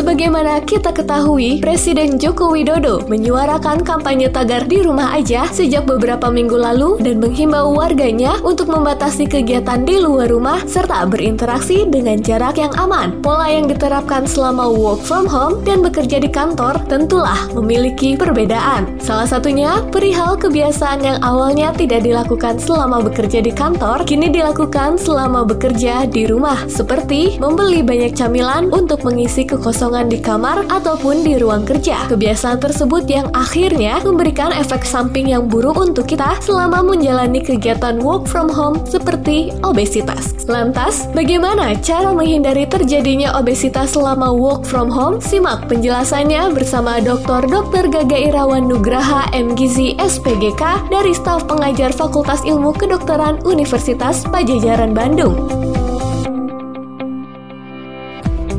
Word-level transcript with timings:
Sebagaimana 0.00 0.64
kita 0.64 0.96
ketahui, 0.96 1.60
Presiden 1.60 2.16
Joko 2.16 2.56
Widodo 2.56 3.04
menyuarakan 3.12 3.84
kampanye 3.84 4.32
tagar 4.32 4.64
di 4.64 4.80
rumah 4.80 5.12
aja 5.12 5.44
sejak 5.44 5.84
beberapa 5.84 6.32
minggu 6.32 6.56
lalu 6.56 6.96
dan 7.04 7.20
menghimbau 7.20 7.76
warganya 7.76 8.40
untuk 8.40 8.72
membatasi 8.72 9.28
kegiatan 9.28 9.84
di 9.84 10.00
luar 10.00 10.32
rumah 10.32 10.64
serta 10.64 11.04
berinteraksi 11.04 11.84
dengan 11.84 12.16
jarak 12.16 12.56
yang 12.56 12.72
aman. 12.80 13.20
Pola 13.20 13.52
yang 13.52 13.68
diterapkan 13.68 14.24
selama 14.24 14.72
work 14.72 15.04
from 15.04 15.28
home 15.28 15.60
dan 15.68 15.84
bekerja 15.84 16.16
di 16.16 16.32
kantor 16.32 16.80
tentulah 16.88 17.52
memiliki 17.52 18.16
perbedaan. 18.16 18.96
Salah 19.04 19.28
satunya 19.28 19.84
perihal 19.92 20.40
kebiasaan 20.40 21.04
yang 21.04 21.20
awalnya 21.20 21.76
tidak 21.76 22.08
dilakukan 22.08 22.56
selama 22.56 23.04
bekerja 23.04 23.44
di 23.44 23.52
kantor, 23.52 24.08
kini 24.08 24.32
dilakukan 24.32 24.96
selama 24.96 25.44
bekerja 25.44 26.08
di 26.08 26.24
rumah, 26.24 26.56
seperti 26.72 27.36
membeli 27.36 27.84
banyak 27.84 28.16
camilan 28.16 28.72
untuk 28.72 29.04
mengisi 29.04 29.44
kekosongan 29.44 29.89
di 30.06 30.22
kamar 30.22 30.70
ataupun 30.70 31.26
di 31.26 31.34
ruang 31.34 31.66
kerja. 31.66 32.06
Kebiasaan 32.06 32.62
tersebut 32.62 33.10
yang 33.10 33.26
akhirnya 33.34 33.98
memberikan 34.06 34.54
efek 34.54 34.86
samping 34.86 35.34
yang 35.34 35.50
buruk 35.50 35.74
untuk 35.82 36.06
kita 36.06 36.38
selama 36.38 36.86
menjalani 36.86 37.42
kegiatan 37.42 37.98
work 37.98 38.30
from 38.30 38.46
home 38.46 38.78
seperti 38.86 39.50
obesitas. 39.66 40.46
Lantas, 40.46 41.10
bagaimana 41.10 41.74
cara 41.82 42.14
menghindari 42.14 42.70
terjadinya 42.70 43.34
obesitas 43.34 43.98
selama 43.98 44.30
work 44.30 44.62
from 44.62 44.86
home? 44.86 45.18
Simak 45.18 45.66
penjelasannya 45.66 46.54
bersama 46.54 47.02
Dr. 47.02 47.50
Dr. 47.50 47.90
Gaga 47.90 48.18
Irawan 48.30 48.70
Nugraha 48.70 49.26
MGZ 49.34 49.98
SPGK 49.98 50.86
dari 50.86 51.10
staf 51.10 51.50
pengajar 51.50 51.90
Fakultas 51.90 52.46
Ilmu 52.46 52.70
Kedokteran 52.78 53.42
Universitas 53.42 54.22
Pajajaran 54.30 54.94
Bandung. 54.94 55.69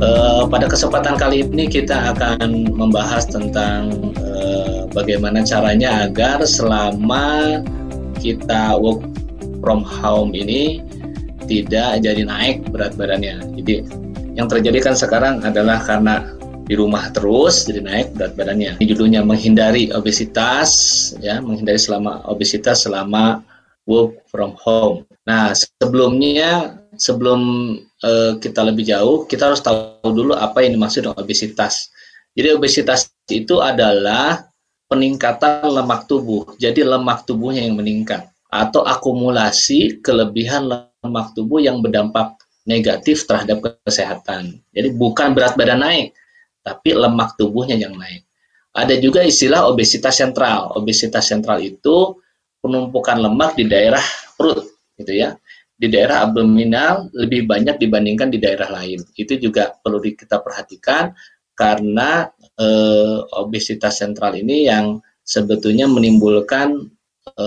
Uh, 0.01 0.49
pada 0.49 0.65
kesempatan 0.65 1.13
kali 1.13 1.45
ini 1.45 1.69
kita 1.69 2.17
akan 2.17 2.73
membahas 2.73 3.30
tentang 3.30 4.11
uh, 4.17 4.89
bagaimana 4.89 5.45
caranya 5.45 6.09
agar 6.09 6.41
selama 6.41 7.61
kita 8.17 8.81
work 8.81 9.05
from 9.61 9.85
home 9.85 10.33
ini 10.33 10.81
tidak 11.45 12.02
jadi 12.02 12.25
naik 12.25 12.66
berat 12.73 12.97
badannya. 12.97 13.45
Jadi 13.61 13.85
yang 14.33 14.49
terjadi 14.49 14.89
kan 14.89 14.97
sekarang 14.97 15.45
adalah 15.45 15.77
karena 15.85 16.33
di 16.65 16.73
rumah 16.73 17.13
terus 17.13 17.69
jadi 17.69 17.86
naik 17.86 18.17
berat 18.17 18.33
badannya. 18.33 18.81
Ini 18.81 18.86
judulnya 18.89 19.21
menghindari 19.21 19.93
obesitas 19.93 20.71
ya, 21.21 21.38
menghindari 21.45 21.77
selama 21.77 22.25
obesitas 22.25 22.89
selama 22.89 23.45
work 23.86 24.17
from 24.33 24.58
home. 24.58 25.05
Nah, 25.30 25.53
sebelumnya 25.53 26.80
sebelum 27.02 27.41
uh, 28.05 28.38
kita 28.38 28.61
lebih 28.61 28.85
jauh, 28.85 29.25
kita 29.25 29.49
harus 29.49 29.66
tahu 29.66 30.05
dulu 30.05 30.38
apa 30.38 30.61
yang 30.61 30.77
dimaksud 30.77 31.09
dengan 31.09 31.17
obesitas. 31.17 31.89
Jadi 32.38 32.53
obesitas 32.53 33.09
itu 33.33 33.58
adalah 33.58 34.45
peningkatan 34.85 35.66
lemak 35.66 36.05
tubuh. 36.05 36.53
Jadi 36.61 36.85
lemak 36.85 37.25
tubuhnya 37.25 37.66
yang 37.66 37.73
meningkat 37.73 38.30
atau 38.53 38.85
akumulasi 38.85 40.03
kelebihan 40.05 40.69
lemak 40.69 41.33
tubuh 41.33 41.58
yang 41.58 41.81
berdampak 41.81 42.38
negatif 42.69 43.25
terhadap 43.25 43.65
kesehatan. 43.81 44.61
Jadi 44.69 44.93
bukan 44.93 45.33
berat 45.33 45.58
badan 45.58 45.81
naik, 45.81 46.13
tapi 46.61 46.93
lemak 46.93 47.33
tubuhnya 47.41 47.73
yang 47.81 47.97
naik. 47.97 48.21
Ada 48.71 49.02
juga 49.02 49.25
istilah 49.25 49.67
obesitas 49.67 50.21
sentral. 50.21 50.71
Obesitas 50.77 51.27
sentral 51.27 51.59
itu 51.59 52.15
penumpukan 52.61 53.17
lemak 53.19 53.58
di 53.58 53.65
daerah 53.67 54.03
perut, 54.38 54.69
gitu 55.02 55.17
ya 55.17 55.36
di 55.81 55.89
daerah 55.89 56.29
abdominal 56.29 57.09
lebih 57.17 57.49
banyak 57.49 57.81
dibandingkan 57.81 58.29
di 58.29 58.37
daerah 58.37 58.69
lain. 58.69 59.01
Itu 59.17 59.41
juga 59.41 59.73
perlu 59.73 59.97
kita 59.97 60.37
perhatikan 60.37 61.09
karena 61.57 62.29
e, 62.53 62.67
obesitas 63.33 63.97
sentral 63.97 64.37
ini 64.37 64.69
yang 64.69 65.02
sebetulnya 65.25 65.89
menimbulkan 65.89 66.86
e, 67.33 67.45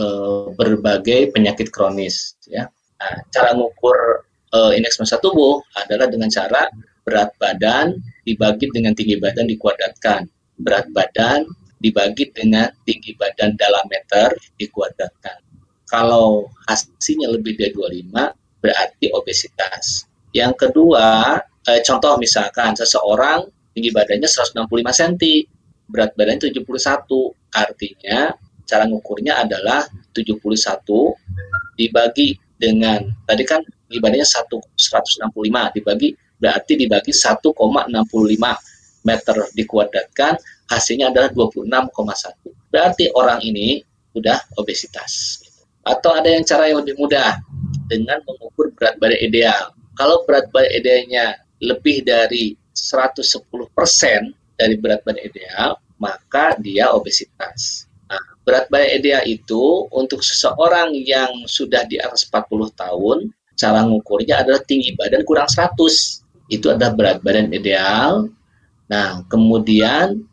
berbagai 0.50 1.30
penyakit 1.30 1.70
kronis. 1.70 2.34
Ya. 2.50 2.66
Nah, 2.98 3.22
cara 3.30 3.54
mengukur 3.54 4.26
e, 4.50 4.58
indeks 4.82 4.98
massa 4.98 5.22
tubuh 5.22 5.62
adalah 5.78 6.10
dengan 6.10 6.26
cara 6.26 6.66
berat 7.06 7.30
badan 7.38 7.94
dibagi 8.26 8.66
dengan 8.74 8.98
tinggi 8.98 9.14
badan 9.14 9.46
dikuadratkan. 9.46 10.26
Berat 10.58 10.90
badan 10.90 11.46
dibagi 11.78 12.34
dengan 12.34 12.66
tinggi 12.82 13.14
badan 13.14 13.54
dalam 13.54 13.86
meter 13.86 14.34
dikuadratkan 14.58 15.53
kalau 15.88 16.48
hasilnya 16.66 17.28
lebih 17.32 17.56
dari 17.60 17.72
25 17.72 18.10
berarti 18.64 19.06
obesitas. 19.12 20.08
Yang 20.32 20.68
kedua, 20.68 21.38
eh, 21.68 21.80
contoh 21.84 22.16
misalkan 22.16 22.72
seseorang 22.74 23.44
tinggi 23.76 23.90
badannya 23.92 24.26
165 24.26 24.92
cm, 24.94 25.14
berat 25.90 26.16
badan 26.16 26.40
71, 26.40 27.36
artinya 27.52 28.32
cara 28.64 28.88
ngukurnya 28.88 29.44
adalah 29.44 29.84
71 30.16 31.12
dibagi 31.76 32.32
dengan 32.56 33.04
tadi 33.28 33.44
kan 33.44 33.60
tinggi 33.60 34.00
badannya 34.00 34.24
1 34.24 34.56
165 34.72 35.76
dibagi 35.76 36.16
berarti 36.40 36.72
dibagi 36.80 37.12
1,65 37.12 39.04
meter 39.04 39.36
dikuadratkan 39.52 40.40
hasilnya 40.64 41.12
adalah 41.12 41.28
26,1. 41.30 42.72
Berarti 42.72 43.12
orang 43.12 43.44
ini 43.44 43.84
sudah 44.16 44.40
obesitas. 44.56 45.43
Atau 45.84 46.16
ada 46.16 46.28
yang 46.28 46.44
cara 46.44 46.68
yang 46.68 46.80
lebih 46.80 46.96
mudah 46.96 47.40
dengan 47.88 48.20
mengukur 48.24 48.72
berat 48.76 48.96
badan 48.96 49.20
ideal. 49.20 49.72
Kalau 49.94 50.24
berat 50.24 50.48
badan 50.50 50.72
idealnya 50.72 51.38
lebih 51.60 52.02
dari 52.02 52.56
110% 52.72 53.22
dari 54.58 54.74
berat 54.80 55.00
badan 55.06 55.22
ideal, 55.22 55.78
maka 56.00 56.56
dia 56.58 56.90
obesitas. 56.90 57.86
Nah, 58.10 58.20
berat 58.42 58.66
badan 58.72 58.90
ideal 58.98 59.22
itu 59.28 59.86
untuk 59.94 60.24
seseorang 60.24 60.92
yang 60.96 61.30
sudah 61.46 61.86
di 61.86 62.00
atas 62.00 62.26
40 62.28 62.72
tahun, 62.74 63.18
cara 63.54 63.86
mengukurnya 63.86 64.42
adalah 64.42 64.60
tinggi 64.66 64.92
badan 64.98 65.22
kurang 65.22 65.46
100. 65.46 66.24
Itu 66.50 66.74
adalah 66.74 66.92
berat 66.92 67.18
badan 67.24 67.52
ideal. 67.54 68.28
Nah, 68.90 69.24
kemudian 69.32 70.26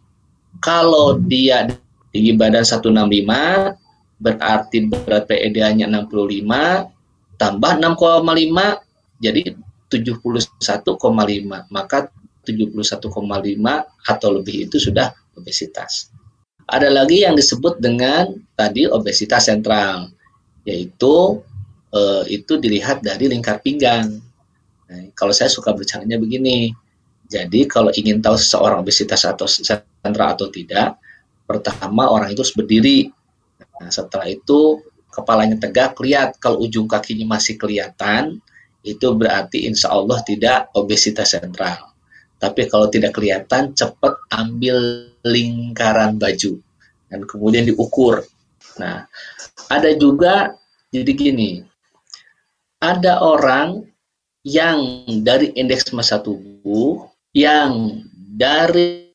kalau 0.60 1.16
dia 1.18 1.72
tinggi 2.12 2.36
badan 2.36 2.68
165, 2.68 3.80
berarti 4.22 4.86
berat 4.86 5.26
PEDA-nya 5.26 5.90
65 5.90 7.42
tambah 7.42 7.72
6,5 7.82 9.18
jadi 9.18 9.42
71,5 9.90 11.74
maka 11.74 11.98
71,5 12.46 13.02
atau 14.08 14.30
lebih 14.34 14.70
itu 14.70 14.78
sudah 14.82 15.14
obesitas. 15.38 16.10
Ada 16.66 16.90
lagi 16.90 17.26
yang 17.26 17.36
disebut 17.36 17.82
dengan 17.82 18.32
tadi 18.56 18.86
obesitas 18.88 19.50
sentral 19.50 20.10
yaitu 20.64 21.42
eh, 21.92 22.24
itu 22.32 22.62
dilihat 22.62 23.02
dari 23.02 23.28
lingkar 23.28 23.60
pinggang. 23.60 24.22
Nah, 24.88 25.04
kalau 25.18 25.34
saya 25.34 25.50
suka 25.50 25.74
bercandanya 25.74 26.22
begini, 26.22 26.72
jadi 27.28 27.66
kalau 27.68 27.92
ingin 27.96 28.22
tahu 28.22 28.38
seseorang 28.38 28.84
obesitas 28.84 29.26
atau 29.26 29.48
sentral 29.50 30.36
atau 30.36 30.48
tidak, 30.52 31.00
pertama 31.48 32.08
orang 32.08 32.32
itu 32.32 32.44
harus 32.44 32.56
berdiri 32.56 33.12
Nah, 33.82 33.90
setelah 33.90 34.30
itu 34.30 34.78
kepalanya 35.10 35.58
tegak, 35.58 35.98
lihat 35.98 36.38
kalau 36.38 36.62
ujung 36.62 36.86
kakinya 36.86 37.34
masih 37.34 37.58
kelihatan, 37.58 38.38
itu 38.86 39.10
berarti 39.18 39.66
insya 39.66 39.90
Allah 39.90 40.22
tidak 40.22 40.70
obesitas 40.78 41.34
sentral. 41.34 41.90
Tapi 42.38 42.70
kalau 42.70 42.90
tidak 42.90 43.18
kelihatan, 43.18 43.74
cepat 43.74 44.18
ambil 44.34 45.10
lingkaran 45.26 46.22
baju 46.22 46.62
dan 47.10 47.22
kemudian 47.26 47.66
diukur. 47.66 48.22
Nah, 48.78 49.06
ada 49.70 49.90
juga 49.98 50.54
jadi 50.94 51.12
gini, 51.14 51.62
ada 52.82 53.22
orang 53.22 53.86
yang 54.42 55.06
dari 55.22 55.54
indeks 55.54 55.94
massa 55.94 56.18
tubuh 56.18 57.06
yang 57.38 58.02
dari 58.34 59.14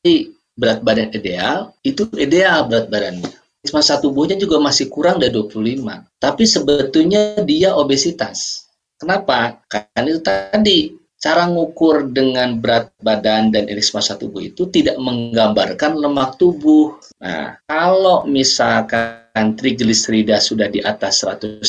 berat 0.55 0.81
badan 0.81 1.11
ideal 1.11 1.75
itu 1.83 2.07
ideal 2.15 2.65
berat 2.65 2.87
badannya 2.87 3.27
masa 3.71 3.97
tubuhnya 3.97 4.37
juga 4.37 4.59
masih 4.61 4.91
kurang 4.91 5.17
dari 5.17 5.33
25. 5.33 5.83
Tapi 6.19 6.43
sebetulnya 6.43 7.41
dia 7.43 7.73
obesitas. 7.73 8.67
Kenapa? 8.97 9.61
Karena 9.69 10.07
itu 10.09 10.21
tadi 10.25 10.79
cara 11.17 11.49
ngukur 11.49 12.13
dengan 12.13 12.61
berat 12.61 12.93
badan 13.01 13.49
dan 13.49 13.65
indeks 13.65 13.93
massa 13.93 14.13
tubuh 14.13 14.45
itu 14.45 14.69
tidak 14.69 15.01
menggambarkan 15.01 15.97
lemak 15.97 16.37
tubuh. 16.37 16.97
Nah, 17.21 17.57
kalau 17.65 18.25
misalkan 18.29 19.57
trigliserida 19.57 20.37
sudah 20.37 20.69
di 20.69 20.81
atas 20.81 21.25
150 21.25 21.65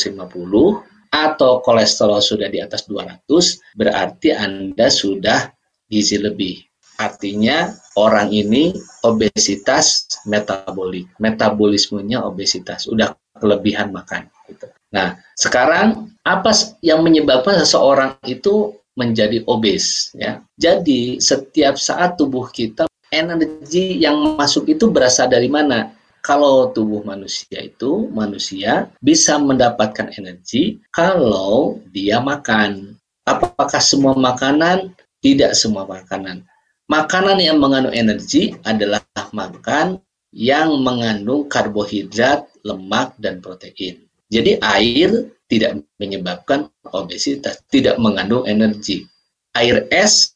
atau 1.09 1.51
kolesterol 1.65 2.21
sudah 2.21 2.47
di 2.49 2.61
atas 2.61 2.85
200, 2.85 3.25
berarti 3.73 4.29
Anda 4.29 4.93
sudah 4.93 5.49
gizi 5.89 6.21
lebih. 6.21 6.68
Artinya 6.99 7.71
orang 7.95 8.27
ini 8.35 8.75
obesitas 9.07 10.03
metabolik, 10.27 11.07
metabolismenya 11.15 12.19
obesitas, 12.19 12.91
udah 12.91 13.15
kelebihan 13.39 13.95
makan. 13.95 14.27
Gitu. 14.51 14.67
Nah, 14.91 15.15
sekarang 15.39 16.11
apa 16.27 16.51
yang 16.83 16.99
menyebabkan 16.99 17.55
seseorang 17.63 18.19
itu 18.27 18.75
menjadi 18.99 19.47
obes 19.47 20.11
ya. 20.11 20.43
Jadi 20.59 21.23
setiap 21.23 21.79
saat 21.79 22.19
tubuh 22.19 22.51
kita 22.51 22.83
energi 23.15 23.95
yang 23.95 24.35
masuk 24.35 24.67
itu 24.67 24.91
berasal 24.91 25.31
dari 25.31 25.47
mana? 25.47 25.95
Kalau 26.19 26.75
tubuh 26.75 26.99
manusia 27.07 27.63
itu 27.63 28.11
manusia 28.11 28.91
bisa 28.99 29.39
mendapatkan 29.39 30.11
energi 30.19 30.83
kalau 30.91 31.79
dia 31.95 32.19
makan. 32.19 32.99
Apakah 33.23 33.79
semua 33.79 34.19
makanan? 34.19 34.91
Tidak 35.23 35.55
semua 35.55 35.87
makanan. 35.87 36.48
Makanan 36.89 37.37
yang 37.37 37.61
mengandung 37.61 37.93
energi 37.93 38.57
adalah 38.65 39.05
makan 39.29 40.01
yang 40.33 40.73
mengandung 40.81 41.45
karbohidrat, 41.45 42.49
lemak, 42.65 43.13
dan 43.21 43.37
protein. 43.45 44.09
Jadi 44.29 44.57
air 44.57 45.29
tidak 45.45 45.85
menyebabkan 46.01 46.65
obesitas, 46.89 47.61
tidak 47.69 48.01
mengandung 48.01 48.41
energi. 48.49 49.05
Air 49.53 49.85
es 49.93 50.33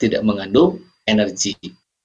tidak 0.00 0.24
mengandung 0.24 0.80
energi, 1.04 1.52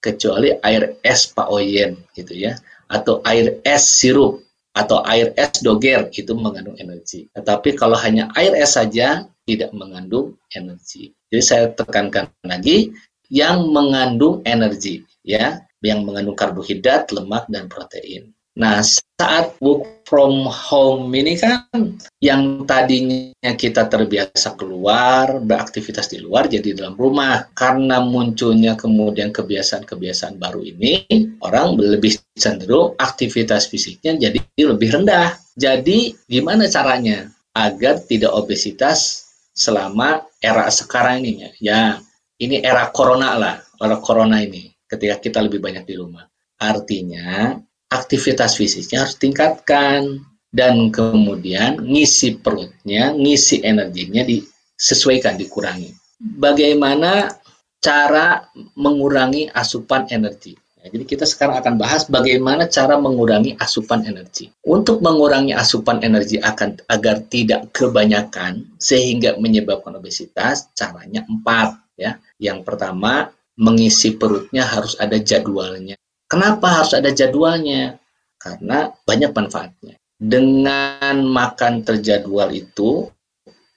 kecuali 0.03 0.51
air 0.59 0.99
es 0.99 1.31
paoyen 1.31 1.95
gitu 2.11 2.35
ya, 2.35 2.59
atau 2.91 3.23
air 3.23 3.63
es 3.63 3.95
sirup 3.95 4.43
atau 4.75 4.99
air 5.07 5.31
es 5.39 5.63
doger 5.63 6.11
itu 6.11 6.35
mengandung 6.35 6.75
energi. 6.75 7.31
Tetapi 7.31 7.79
kalau 7.79 7.95
hanya 7.95 8.27
air 8.35 8.51
es 8.59 8.75
saja 8.75 9.23
tidak 9.47 9.71
mengandung 9.71 10.35
energi. 10.51 11.15
Jadi 11.31 11.43
saya 11.43 11.65
tekankan 11.71 12.27
lagi 12.43 12.91
yang 13.29 13.69
mengandung 13.71 14.41
energi 14.45 15.01
ya, 15.25 15.61
yang 15.81 16.05
mengandung 16.05 16.37
karbohidrat, 16.37 17.09
lemak 17.13 17.45
dan 17.49 17.69
protein. 17.69 18.35
Nah, 18.55 18.79
saat 19.19 19.59
work 19.59 20.07
from 20.07 20.47
home 20.47 21.11
ini 21.11 21.35
kan 21.35 21.67
yang 22.23 22.63
tadinya 22.63 23.51
kita 23.51 23.91
terbiasa 23.91 24.55
keluar, 24.55 25.43
beraktivitas 25.43 26.07
di 26.07 26.23
luar 26.23 26.47
jadi 26.47 26.71
dalam 26.71 26.95
rumah. 26.95 27.51
Karena 27.51 27.99
munculnya 27.99 28.79
kemudian 28.79 29.35
kebiasaan-kebiasaan 29.35 30.39
baru 30.39 30.63
ini, 30.63 31.03
orang 31.43 31.75
lebih 31.75 32.15
cenderung 32.39 32.95
aktivitas 32.95 33.67
fisiknya 33.67 34.31
jadi 34.31 34.39
lebih 34.55 35.03
rendah. 35.03 35.35
Jadi, 35.59 36.15
gimana 36.31 36.71
caranya 36.71 37.27
agar 37.51 38.07
tidak 38.07 38.31
obesitas 38.31 39.27
selama 39.51 40.23
era 40.39 40.71
sekarang 40.71 41.27
ini? 41.27 41.51
Ya, 41.59 41.99
ini 42.39 42.59
era 42.59 42.91
corona 42.91 43.35
lah, 43.39 43.55
era 43.79 43.97
corona 43.99 44.43
ini, 44.43 44.67
ketika 44.87 45.19
kita 45.19 45.39
lebih 45.43 45.63
banyak 45.63 45.87
di 45.87 45.95
rumah. 45.95 46.27
Artinya, 46.59 47.55
aktivitas 47.91 48.59
fisiknya 48.59 49.07
harus 49.07 49.15
tingkatkan 49.19 50.23
dan 50.55 50.87
kemudian 50.91 51.83
ngisi 51.83 52.39
perutnya, 52.39 53.11
ngisi 53.11 53.63
energinya 53.63 54.23
disesuaikan, 54.23 55.35
dikurangi. 55.35 55.91
Bagaimana 56.19 57.27
cara 57.83 58.47
mengurangi 58.79 59.51
asupan 59.51 60.07
energi? 60.07 60.55
Ya, 60.79 60.93
jadi 60.93 61.03
kita 61.03 61.25
sekarang 61.27 61.59
akan 61.59 61.75
bahas 61.81 62.07
bagaimana 62.07 62.71
cara 62.71 62.95
mengurangi 62.95 63.57
asupan 63.59 64.07
energi. 64.07 64.53
Untuk 64.63 65.03
mengurangi 65.03 65.51
asupan 65.51 65.99
energi 66.05 66.39
akan 66.39 66.87
agar 66.87 67.25
tidak 67.27 67.73
kebanyakan 67.75 68.77
sehingga 68.79 69.35
menyebabkan 69.41 69.97
obesitas, 69.97 70.71
caranya 70.77 71.25
empat. 71.27 71.84
Ya, 72.35 72.51
yang 72.51 72.67
pertama 72.67 73.31
mengisi 73.55 74.15
perutnya 74.15 74.67
harus 74.67 74.99
ada 74.99 75.15
jadwalnya. 75.15 75.95
Kenapa 76.27 76.83
harus 76.83 76.91
ada 76.91 77.11
jadwalnya? 77.11 77.95
Karena 78.35 78.91
banyak 79.07 79.31
manfaatnya. 79.31 79.95
Dengan 80.15 81.23
makan 81.27 81.83
terjadwal 81.83 82.51
itu, 82.51 83.07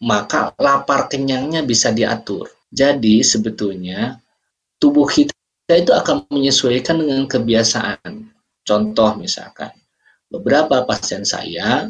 maka 0.02 0.54
lapar 0.58 1.10
kenyangnya 1.10 1.62
bisa 1.66 1.90
diatur. 1.90 2.50
Jadi 2.70 3.22
sebetulnya 3.24 4.18
tubuh 4.78 5.08
kita 5.08 5.34
itu 5.74 5.92
akan 5.94 6.26
menyesuaikan 6.30 7.00
dengan 7.02 7.24
kebiasaan. 7.26 8.30
Contoh 8.62 9.10
misalkan, 9.16 9.72
beberapa 10.28 10.84
pasien 10.84 11.24
saya 11.24 11.88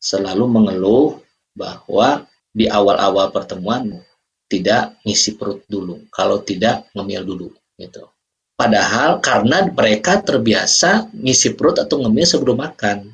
selalu 0.00 0.46
mengeluh 0.48 1.20
bahwa 1.52 2.24
di 2.50 2.66
awal-awal 2.66 3.30
pertemuan 3.30 4.02
tidak 4.50 4.98
ngisi 5.06 5.38
perut 5.38 5.62
dulu, 5.70 6.10
kalau 6.10 6.42
tidak 6.42 6.90
ngemil 6.90 7.22
dulu 7.22 7.48
gitu. 7.78 8.10
Padahal 8.58 9.22
karena 9.22 9.64
mereka 9.70 10.20
terbiasa 10.20 11.08
ngisi 11.14 11.56
perut 11.56 11.80
atau 11.80 12.02
ngemil 12.02 12.26
sebelum 12.26 12.60
makan. 12.60 13.08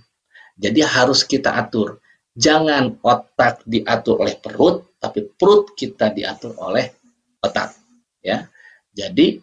Jadi 0.56 0.80
harus 0.80 1.22
kita 1.22 1.54
atur. 1.54 2.00
Jangan 2.32 2.98
otak 3.04 3.62
diatur 3.68 4.24
oleh 4.24 4.40
perut, 4.40 4.96
tapi 4.96 5.22
perut 5.22 5.76
kita 5.76 6.10
diatur 6.10 6.56
oleh 6.58 6.88
otak. 7.44 7.76
Ya, 8.24 8.50
jadi 8.90 9.38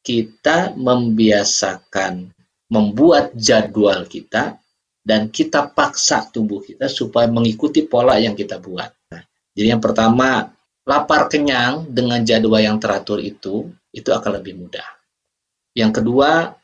kita 0.00 0.78
membiasakan 0.78 2.30
membuat 2.70 3.36
jadwal 3.36 4.06
kita 4.08 4.56
dan 5.04 5.28
kita 5.28 5.68
paksa 5.68 6.24
tubuh 6.32 6.64
kita 6.64 6.88
supaya 6.88 7.28
mengikuti 7.28 7.84
pola 7.84 8.16
yang 8.16 8.32
kita 8.32 8.56
buat. 8.56 8.88
Nah, 9.12 9.22
jadi 9.52 9.76
yang 9.76 9.82
pertama 9.84 10.53
lapar 10.84 11.32
kenyang 11.32 11.88
dengan 11.88 12.20
jadwal 12.20 12.60
yang 12.60 12.76
teratur 12.76 13.20
itu 13.20 13.72
itu 13.90 14.10
akan 14.12 14.40
lebih 14.40 14.60
mudah. 14.60 14.84
Yang 15.74 16.02
kedua, 16.02 16.54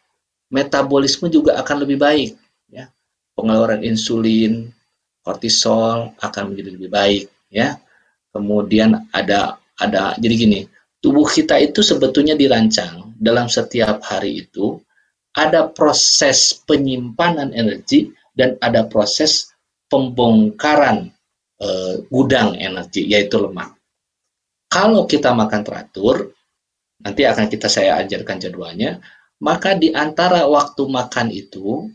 metabolisme 0.52 1.26
juga 1.32 1.58
akan 1.58 1.76
lebih 1.82 1.99
baik. 1.99 2.31
Ya. 2.70 2.93
Pengeluaran 3.34 3.82
insulin, 3.82 4.70
kortisol 5.25 6.14
akan 6.20 6.43
menjadi 6.52 6.70
lebih 6.76 6.90
baik. 6.93 7.25
Ya. 7.49 7.81
Kemudian 8.31 9.11
ada 9.11 9.58
ada 9.81 10.14
jadi 10.20 10.34
gini, 10.37 10.61
tubuh 11.00 11.26
kita 11.26 11.56
itu 11.58 11.81
sebetulnya 11.81 12.37
dirancang 12.37 13.17
dalam 13.17 13.49
setiap 13.49 14.05
hari 14.05 14.44
itu 14.46 14.78
ada 15.34 15.67
proses 15.70 16.52
penyimpanan 16.69 17.56
energi 17.56 18.12
dan 18.37 18.61
ada 18.61 18.87
proses 18.87 19.50
pembongkaran 19.90 21.11
e, 21.58 21.69
gudang 22.12 22.55
energi 22.55 23.08
yaitu 23.08 23.40
lemak. 23.40 23.80
Kalau 24.70 25.02
kita 25.11 25.34
makan 25.34 25.67
teratur, 25.67 26.31
nanti 27.02 27.26
akan 27.26 27.50
kita 27.50 27.67
saya 27.67 27.99
ajarkan 27.99 28.38
jadwalnya, 28.38 29.02
maka 29.43 29.75
di 29.75 29.90
antara 29.90 30.46
waktu 30.46 30.87
makan 30.87 31.34
itu, 31.34 31.90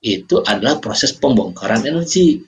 itu 0.00 0.40
adalah 0.40 0.80
proses 0.80 1.12
pembongkaran 1.12 1.84
energi. 1.84 2.40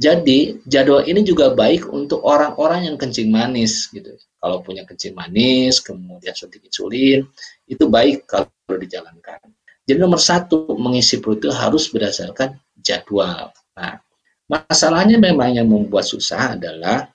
Jadi 0.00 0.64
jadwal 0.64 1.04
ini 1.04 1.20
juga 1.28 1.52
baik 1.52 1.92
untuk 1.92 2.24
orang-orang 2.24 2.88
yang 2.88 2.96
kencing 2.96 3.28
manis 3.28 3.92
gitu. 3.92 4.16
Kalau 4.40 4.64
punya 4.64 4.88
kencing 4.88 5.12
manis, 5.12 5.84
kemudian 5.84 6.32
suntik 6.32 6.64
insulin, 6.64 7.28
itu 7.68 7.84
baik 7.86 8.24
kalau 8.24 8.48
dijalankan. 8.80 9.44
Jadi 9.84 9.98
nomor 10.00 10.18
satu 10.18 10.72
mengisi 10.80 11.20
perut 11.20 11.44
itu 11.44 11.52
harus 11.52 11.92
berdasarkan 11.92 12.56
jadwal. 12.80 13.52
Nah, 13.76 14.00
masalahnya 14.48 15.20
memang 15.20 15.52
yang 15.52 15.68
membuat 15.68 16.08
susah 16.08 16.56
adalah 16.56 17.11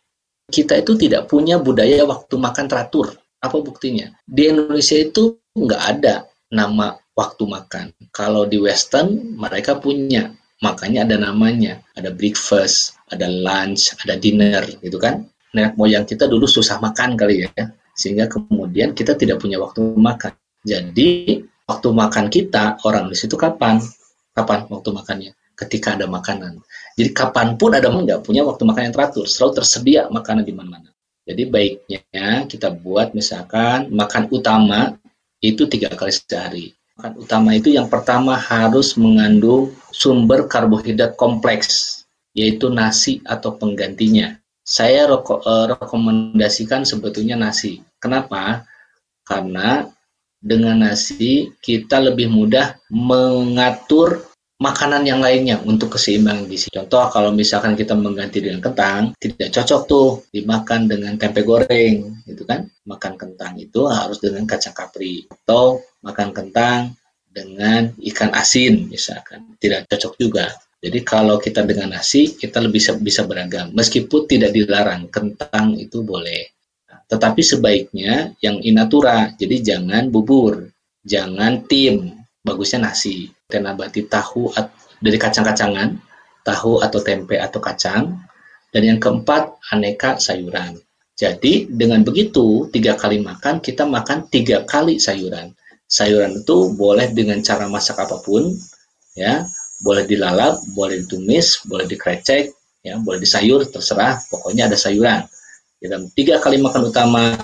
kita 0.47 0.79
itu 0.79 0.95
tidak 0.95 1.27
punya 1.27 1.59
budaya 1.59 2.07
waktu 2.07 2.35
makan 2.39 2.65
teratur. 2.71 3.11
Apa 3.43 3.59
buktinya? 3.59 4.15
Di 4.23 4.47
Indonesia 4.47 4.95
itu 4.95 5.35
nggak 5.53 5.83
ada 5.83 6.25
nama 6.49 6.95
waktu 7.13 7.43
makan. 7.43 7.91
Kalau 8.15 8.47
di 8.47 8.55
Western 8.55 9.35
mereka 9.35 9.75
punya, 9.75 10.31
makanya 10.63 11.03
ada 11.03 11.19
namanya. 11.19 11.83
Ada 11.99 12.15
breakfast, 12.15 12.95
ada 13.11 13.27
lunch, 13.27 13.91
ada 14.07 14.15
dinner, 14.15 14.63
gitu 14.79 14.95
kan? 14.95 15.27
Nenek 15.51 15.75
moyang 15.75 16.07
kita 16.07 16.31
dulu 16.31 16.47
susah 16.47 16.79
makan 16.79 17.19
kali 17.19 17.43
ya, 17.43 17.51
sehingga 17.97 18.31
kemudian 18.31 18.95
kita 18.95 19.19
tidak 19.19 19.43
punya 19.43 19.59
waktu 19.59 19.83
makan. 19.99 20.31
Jadi 20.63 21.43
waktu 21.67 21.87
makan 21.91 22.25
kita 22.31 22.79
orang 22.87 23.11
di 23.11 23.15
situ 23.19 23.35
kapan? 23.35 23.83
Kapan 24.31 24.63
waktu 24.71 24.89
makannya? 24.95 25.31
Ketika 25.57 25.97
ada 25.97 26.05
makanan. 26.05 26.61
Jadi 26.97 27.13
kapan 27.13 27.53
pun 27.61 27.77
ada 27.77 27.93
nggak 27.93 28.25
punya 28.25 28.41
waktu 28.41 28.65
makan 28.65 28.89
yang 28.89 28.95
teratur, 28.97 29.29
selalu 29.29 29.61
tersedia 29.61 30.09
makanan 30.09 30.41
di 30.41 30.53
mana-mana. 30.57 30.89
Jadi 31.29 31.43
baiknya 31.45 32.49
kita 32.49 32.73
buat 32.73 33.13
misalkan 33.13 33.93
makan 33.93 34.25
utama 34.33 34.97
itu 35.37 35.69
tiga 35.69 35.93
kali 35.93 36.09
sehari. 36.09 36.73
Makan 36.97 37.13
utama 37.21 37.53
itu 37.53 37.69
yang 37.69 37.85
pertama 37.85 38.33
harus 38.33 38.97
mengandung 38.97 39.69
sumber 39.93 40.49
karbohidrat 40.49 41.13
kompleks, 41.13 42.01
yaitu 42.33 42.73
nasi 42.73 43.21
atau 43.29 43.53
penggantinya. 43.53 44.33
Saya 44.65 45.05
reko 45.05 45.45
eh, 45.45 45.65
rekomendasikan 45.77 46.81
sebetulnya 46.81 47.37
nasi. 47.37 47.85
Kenapa? 48.01 48.65
Karena 49.21 49.85
dengan 50.41 50.81
nasi 50.81 51.51
kita 51.61 52.01
lebih 52.01 52.31
mudah 52.31 52.79
mengatur 52.89 54.26
makanan 54.57 55.05
yang 55.05 55.21
lainnya 55.21 55.61
untuk 55.61 55.97
keseimbangan 55.97 56.49
gizi. 56.49 56.73
Contoh 56.73 57.05
kalau 57.13 57.29
misalkan 57.29 57.77
kita 57.77 57.93
mengganti 57.93 58.41
dengan 58.41 58.61
kentang, 58.61 59.13
tidak 59.21 59.53
cocok 59.53 59.81
tuh 59.85 60.07
dimakan 60.33 60.89
dengan 60.89 61.13
tempe 61.15 61.45
goreng, 61.45 62.25
gitu 62.25 62.43
kan? 62.43 62.65
Makan 62.85 63.13
kentang 63.15 63.53
itu 63.61 63.85
harus 63.85 64.17
dengan 64.17 64.49
kacang 64.49 64.73
kapri 64.73 65.29
atau 65.29 65.81
makan 66.01 66.33
kentang 66.33 66.97
dengan 67.29 67.93
ikan 68.01 68.33
asin 68.33 68.89
misalkan. 68.89 69.53
Tidak 69.61 69.85
cocok 69.85 70.13
juga. 70.17 70.49
Jadi 70.77 71.01
kalau 71.01 71.41
kita 71.41 71.65
dengan 71.65 71.97
nasi, 71.97 72.37
kita 72.37 72.61
lebih 72.61 72.77
bisa, 72.77 72.93
bisa 72.97 73.21
beragam. 73.25 73.73
Meskipun 73.73 74.29
tidak 74.29 74.53
dilarang, 74.53 75.09
kentang 75.09 75.73
itu 75.73 76.05
boleh. 76.05 76.53
Nah, 76.85 77.01
Tetapi 77.01 77.41
sebaiknya 77.41 78.37
yang 78.45 78.61
inatura, 78.61 79.33
jadi 79.33 79.73
jangan 79.73 80.13
bubur, 80.13 80.69
jangan 81.01 81.65
tim, 81.65 82.21
bagusnya 82.45 82.93
nasi. 82.93 83.33
Tenabati 83.47 84.03
tahu 84.11 84.51
dari 84.99 85.15
kacang-kacangan, 85.15 85.95
tahu 86.43 86.83
atau 86.83 86.99
tempe 86.99 87.39
atau 87.39 87.59
kacang. 87.63 88.19
Dan 88.67 88.83
yang 88.83 88.99
keempat, 88.99 89.55
aneka 89.71 90.19
sayuran. 90.19 90.75
Jadi 91.15 91.71
dengan 91.71 92.03
begitu, 92.03 92.67
tiga 92.69 92.99
kali 92.99 93.23
makan, 93.23 93.63
kita 93.63 93.87
makan 93.87 94.27
tiga 94.27 94.67
kali 94.67 94.99
sayuran. 94.99 95.55
Sayuran 95.87 96.43
itu 96.43 96.75
boleh 96.75 97.09
dengan 97.15 97.39
cara 97.39 97.71
masak 97.71 98.03
apa 98.03 98.19
pun, 98.19 98.51
ya, 99.15 99.47
boleh 99.81 100.03
dilalap, 100.03 100.59
boleh 100.75 101.07
ditumis, 101.07 101.63
boleh 101.63 101.87
dikrecek, 101.87 102.51
ya, 102.83 102.99
boleh 102.99 103.23
disayur, 103.23 103.63
terserah, 103.65 104.19
pokoknya 104.27 104.67
ada 104.67 104.75
sayuran 104.75 105.23
dalam 105.81 106.09
tiga 106.17 106.41
kali 106.41 106.57
makan 106.57 106.89
utama 106.89 107.37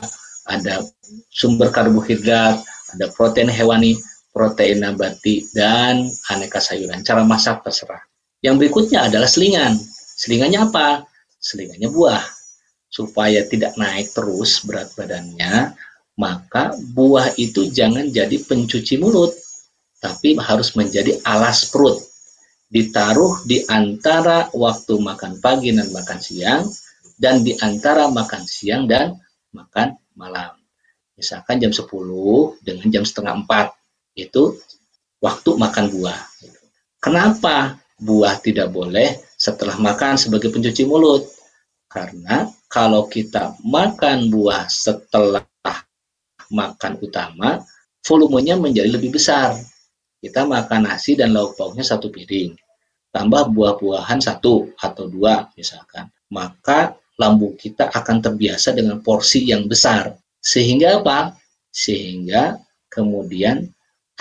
ada 0.50 0.82
sumber 1.30 1.70
karbohidrat, 1.70 2.60
ada 2.98 3.06
protein 3.14 3.48
hewani, 3.48 3.96
protein 4.34 4.82
nabati, 4.82 5.46
dan 5.54 6.10
aneka 6.34 6.58
sayuran. 6.58 7.06
Cara 7.06 7.22
masak 7.22 7.62
terserah. 7.62 8.02
Yang 8.42 8.66
berikutnya 8.66 9.06
adalah 9.06 9.30
selingan. 9.30 9.78
Selingannya 10.18 10.60
apa? 10.68 11.06
Selingannya 11.38 11.88
buah. 11.94 12.26
Supaya 12.90 13.46
tidak 13.46 13.78
naik 13.78 14.12
terus 14.12 14.66
berat 14.66 14.90
badannya, 14.98 15.78
maka 16.18 16.74
buah 16.78 17.38
itu 17.38 17.70
jangan 17.70 18.10
jadi 18.10 18.38
pencuci 18.44 18.98
mulut, 18.98 19.34
tapi 20.02 20.36
harus 20.38 20.74
menjadi 20.74 21.22
alas 21.26 21.70
perut. 21.70 22.02
Ditaruh 22.74 23.46
di 23.46 23.62
antara 23.70 24.50
waktu 24.50 24.98
makan 24.98 25.38
pagi 25.42 25.74
dan 25.74 25.94
makan 25.94 26.20
siang, 26.22 26.66
dan 27.18 27.46
di 27.46 27.54
antara 27.62 28.10
makan 28.10 28.44
siang 28.50 28.90
dan 28.90 29.18
makan 29.54 29.94
malam. 30.18 30.58
Misalkan 31.14 31.62
jam 31.62 31.70
10 31.70 31.86
dengan 32.66 32.86
jam 32.90 33.06
setengah 33.06 33.46
4 33.46 33.83
itu 34.14 34.58
waktu 35.20 35.50
makan 35.58 35.86
buah. 35.94 36.20
Kenapa 37.04 37.78
buah 38.00 38.40
tidak 38.40 38.72
boleh 38.72 39.20
setelah 39.36 39.76
makan 39.80 40.16
sebagai 40.16 40.50
pencuci 40.54 40.88
mulut? 40.88 41.28
Karena 41.90 42.50
kalau 42.72 43.06
kita 43.06 43.54
makan 43.62 44.34
buah 44.34 44.66
setelah 44.66 45.46
makan 46.54 46.94
utama, 47.02 47.62
volumenya 48.06 48.58
menjadi 48.58 48.90
lebih 48.94 49.14
besar. 49.14 49.58
Kita 50.24 50.48
makan 50.48 50.88
nasi 50.88 51.20
dan 51.20 51.36
lauk 51.36 51.60
pauknya 51.60 51.84
satu 51.84 52.08
piring, 52.08 52.56
tambah 53.12 53.52
buah-buahan 53.52 54.24
satu 54.24 54.72
atau 54.80 55.06
dua 55.12 55.52
misalkan. 55.60 56.08
Maka 56.32 56.96
lambung 57.20 57.60
kita 57.60 57.92
akan 57.92 58.24
terbiasa 58.24 58.72
dengan 58.74 59.04
porsi 59.04 59.46
yang 59.52 59.68
besar. 59.68 60.16
Sehingga 60.40 61.04
apa? 61.04 61.36
Sehingga 61.70 62.58
kemudian 62.88 63.68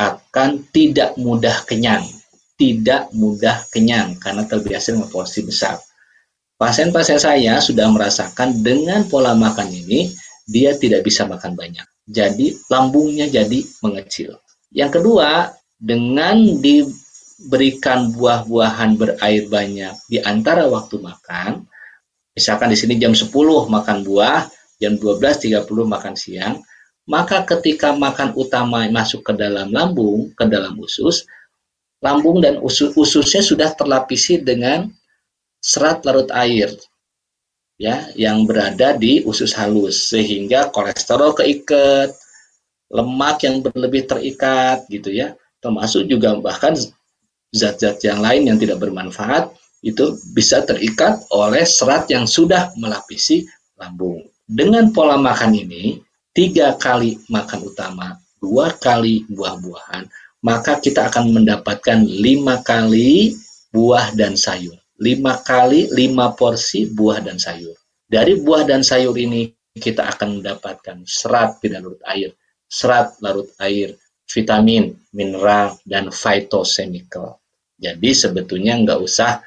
akan 0.02 0.72
tidak 0.74 1.14
mudah 1.20 1.62
kenyang. 1.68 2.02
Tidak 2.58 3.14
mudah 3.14 3.66
kenyang 3.70 4.18
karena 4.18 4.46
terbiasa 4.46 4.94
dengan 4.94 5.10
porsi 5.10 5.42
besar. 5.46 5.78
Pasien-pasien 6.58 7.18
saya 7.18 7.58
sudah 7.58 7.90
merasakan 7.90 8.62
dengan 8.62 9.02
pola 9.10 9.34
makan 9.34 9.66
ini, 9.66 10.10
dia 10.46 10.78
tidak 10.78 11.02
bisa 11.02 11.26
makan 11.26 11.58
banyak. 11.58 11.86
Jadi 12.06 12.54
lambungnya 12.70 13.26
jadi 13.26 13.66
mengecil. 13.82 14.38
Yang 14.70 15.02
kedua, 15.02 15.50
dengan 15.78 16.38
diberikan 16.62 18.14
buah-buahan 18.14 18.94
berair 18.94 19.50
banyak 19.50 19.94
di 20.06 20.22
antara 20.22 20.70
waktu 20.70 21.02
makan, 21.02 21.66
Misalkan 22.32 22.72
di 22.72 22.76
sini 22.80 22.96
jam 22.96 23.12
10 23.12 23.28
makan 23.68 23.98
buah, 24.08 24.48
jam 24.80 24.96
12.30 24.96 25.68
makan 25.68 26.14
siang, 26.16 26.64
maka 27.06 27.42
ketika 27.42 27.94
makan 27.94 28.34
utama 28.38 28.86
masuk 28.86 29.26
ke 29.26 29.32
dalam 29.34 29.74
lambung, 29.74 30.30
ke 30.38 30.46
dalam 30.46 30.78
usus, 30.78 31.26
lambung 31.98 32.38
dan 32.42 32.62
usus, 32.62 32.94
ususnya 32.94 33.42
sudah 33.42 33.70
terlapisi 33.74 34.38
dengan 34.38 34.90
serat 35.62 36.02
larut 36.02 36.30
air 36.34 36.74
ya 37.78 38.06
yang 38.14 38.46
berada 38.46 38.94
di 38.94 39.22
usus 39.26 39.54
halus 39.54 40.10
sehingga 40.10 40.70
kolesterol 40.70 41.34
keikat, 41.38 42.14
lemak 42.92 43.42
yang 43.42 43.62
berlebih 43.62 44.06
terikat 44.06 44.86
gitu 44.86 45.10
ya, 45.10 45.34
termasuk 45.58 46.06
juga 46.06 46.38
bahkan 46.38 46.78
zat-zat 47.50 47.98
yang 48.06 48.22
lain 48.22 48.46
yang 48.46 48.58
tidak 48.58 48.78
bermanfaat 48.78 49.50
itu 49.82 50.14
bisa 50.30 50.62
terikat 50.62 51.18
oleh 51.34 51.66
serat 51.66 52.06
yang 52.06 52.22
sudah 52.24 52.70
melapisi 52.78 53.42
lambung. 53.74 54.22
Dengan 54.46 54.94
pola 54.94 55.18
makan 55.18 55.58
ini, 55.58 55.98
tiga 56.32 56.76
kali 56.80 57.20
makan 57.28 57.60
utama, 57.68 58.16
dua 58.40 58.72
kali 58.76 59.28
buah-buahan, 59.28 60.08
maka 60.42 60.80
kita 60.80 61.12
akan 61.12 61.36
mendapatkan 61.36 62.02
lima 62.02 62.64
kali 62.64 63.36
buah 63.70 64.16
dan 64.16 64.34
sayur. 64.34 64.76
Lima 65.02 65.40
kali, 65.40 65.92
lima 65.92 66.32
porsi 66.32 66.88
buah 66.88 67.20
dan 67.20 67.36
sayur. 67.36 67.74
Dari 68.08 68.40
buah 68.40 68.64
dan 68.68 68.84
sayur 68.84 69.16
ini, 69.16 69.48
kita 69.72 70.04
akan 70.12 70.40
mendapatkan 70.40 71.00
serat 71.08 71.58
tidak 71.64 71.80
larut 71.84 72.02
air, 72.04 72.30
serat 72.68 73.16
larut 73.24 73.48
air, 73.56 73.96
vitamin, 74.28 74.92
mineral, 75.16 75.80
dan 75.88 76.12
phytochemical. 76.12 77.40
Jadi 77.80 78.10
sebetulnya 78.14 78.78
nggak 78.78 79.00
usah 79.00 79.40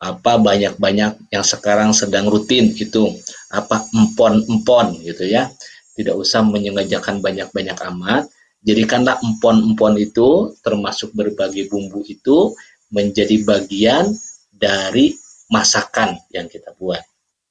apa 0.00 0.32
banyak-banyak 0.40 1.28
yang 1.28 1.44
sekarang 1.44 1.92
sedang 1.92 2.24
rutin 2.32 2.72
itu 2.72 3.20
apa 3.52 3.84
empon-empon 3.92 4.96
gitu 5.04 5.28
ya 5.28 5.52
tidak 6.00 6.16
usah 6.16 6.40
menyengajakan 6.40 7.20
banyak-banyak 7.20 7.76
amat. 7.92 8.32
Jadikanlah 8.64 9.20
empon-empon 9.20 10.00
itu 10.00 10.56
termasuk 10.64 11.12
berbagai 11.12 11.68
bumbu 11.68 12.00
itu 12.08 12.56
menjadi 12.88 13.44
bagian 13.44 14.08
dari 14.52 15.16
masakan 15.52 16.16
yang 16.32 16.48
kita 16.48 16.72
buat 16.80 17.00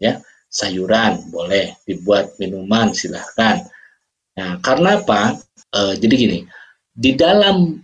ya. 0.01 0.17
Sayuran 0.49 1.29
boleh 1.29 1.77
dibuat 1.85 2.33
minuman 2.41 2.89
silahkan. 2.89 3.61
Nah 4.33 4.57
karena 4.65 4.97
apa? 4.97 5.37
E, 5.69 6.01
jadi 6.01 6.13
gini 6.17 6.39
di 6.99 7.13
dalam 7.13 7.79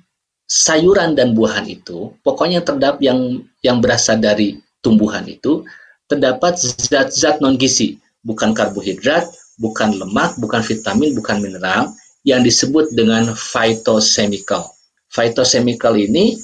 sayuran 0.45 1.15
dan 1.15 1.31
buahan 1.33 1.65
itu, 1.71 2.13
pokoknya 2.21 2.61
terdapat 2.61 3.01
yang 3.01 3.19
yang 3.63 3.77
berasal 3.79 4.19
dari 4.19 4.59
tumbuhan 4.83 5.25
itu 5.25 5.65
terdapat 6.05 6.59
zat-zat 6.59 7.41
non 7.41 7.57
gizi, 7.57 7.97
bukan 8.21 8.53
karbohidrat, 8.53 9.25
bukan 9.59 9.95
lemak, 9.95 10.35
bukan 10.39 10.61
vitamin, 10.63 11.15
bukan 11.15 11.39
mineral 11.39 11.95
yang 12.25 12.41
disebut 12.41 12.91
dengan 12.91 13.31
phytochemical. 13.31 14.65
Phytochemical 15.13 15.95
ini 15.95 16.35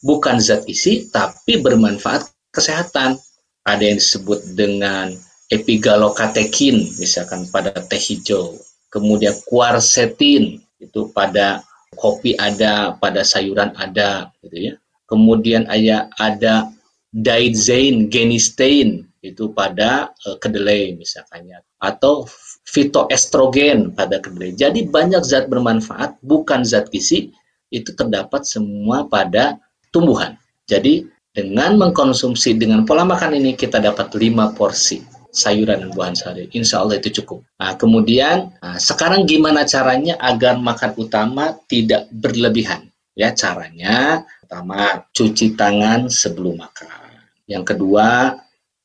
bukan 0.00 0.38
zat 0.38 0.64
gizi 0.64 1.10
tapi 1.10 1.60
bermanfaat 1.60 2.30
kesehatan. 2.54 3.18
Ada 3.64 3.80
yang 3.80 3.96
disebut 3.96 4.40
dengan 4.52 5.08
epigalokatekin 5.48 7.00
misalkan 7.00 7.48
pada 7.48 7.72
teh 7.72 7.96
hijau, 7.96 8.60
kemudian 8.92 9.32
quercetin 9.48 10.60
itu 10.76 11.08
pada 11.16 11.64
kopi 11.96 12.36
ada, 12.36 12.92
pada 13.00 13.24
sayuran 13.24 13.72
ada, 13.72 14.28
gitu 14.44 14.68
ya. 14.68 14.74
Kemudian 15.08 15.64
ada 15.64 16.12
ada 16.20 16.68
dietzain, 17.08 18.12
genistein 18.12 19.08
itu 19.24 19.48
pada 19.56 20.12
uh, 20.28 20.36
kedelai 20.36 20.92
misalkannya 20.92 21.64
atau 21.80 22.28
fitoestrogen 22.74 23.94
pada 23.94 24.18
kedelai. 24.18 24.50
Jadi 24.58 24.90
banyak 24.90 25.22
zat 25.22 25.46
bermanfaat, 25.46 26.18
bukan 26.26 26.66
zat 26.66 26.90
gizi, 26.90 27.30
itu 27.70 27.94
terdapat 27.94 28.42
semua 28.42 29.06
pada 29.06 29.62
tumbuhan. 29.94 30.34
Jadi 30.66 31.06
dengan 31.30 31.78
mengkonsumsi 31.78 32.58
dengan 32.58 32.82
pola 32.82 33.06
makan 33.06 33.38
ini 33.38 33.54
kita 33.54 33.78
dapat 33.78 34.10
5 34.10 34.58
porsi 34.58 35.02
sayuran 35.34 35.82
dan 35.82 35.90
buah 35.90 36.14
sehari. 36.14 36.46
Insya 36.54 36.82
Allah 36.82 37.02
itu 37.02 37.22
cukup. 37.22 37.42
Nah, 37.58 37.74
kemudian 37.74 38.54
nah, 38.62 38.78
sekarang 38.78 39.26
gimana 39.26 39.66
caranya 39.66 40.14
agar 40.22 40.62
makan 40.62 40.94
utama 40.94 41.58
tidak 41.66 42.06
berlebihan? 42.14 42.86
Ya 43.18 43.34
caranya 43.34 44.26
pertama 44.42 45.06
cuci 45.10 45.58
tangan 45.58 46.06
sebelum 46.06 46.58
makan. 46.58 47.18
Yang 47.50 47.74
kedua 47.74 48.38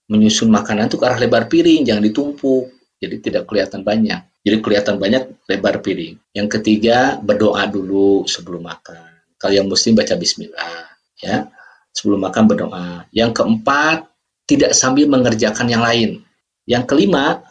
menyusun 0.09 0.49
makanan 0.49 0.89
itu 0.89 0.97
ke 0.97 1.05
arah 1.05 1.21
lebar 1.21 1.45
piring, 1.45 1.85
jangan 1.85 2.01
ditumpuk. 2.01 2.78
Jadi 2.99 3.15
tidak 3.23 3.47
kelihatan 3.47 3.83
banyak. 3.83 4.21
Jadi 4.43 4.57
kelihatan 4.59 4.95
banyak 4.99 5.23
lebar 5.47 5.79
piring. 5.79 6.19
Yang 6.35 6.47
ketiga 6.59 7.19
berdoa 7.19 7.63
dulu 7.67 8.27
sebelum 8.27 8.67
makan. 8.67 9.07
Kalau 9.39 9.53
yang 9.55 9.71
muslim 9.71 9.95
baca 9.95 10.19
Bismillah, 10.19 10.83
ya 11.23 11.47
sebelum 11.95 12.19
makan 12.27 12.43
berdoa. 12.43 13.07
Yang 13.15 13.39
keempat 13.39 14.03
tidak 14.51 14.75
sambil 14.75 15.07
mengerjakan 15.07 15.71
yang 15.71 15.79
lain 15.79 16.27
yang 16.69 16.85
kelima, 16.85 17.41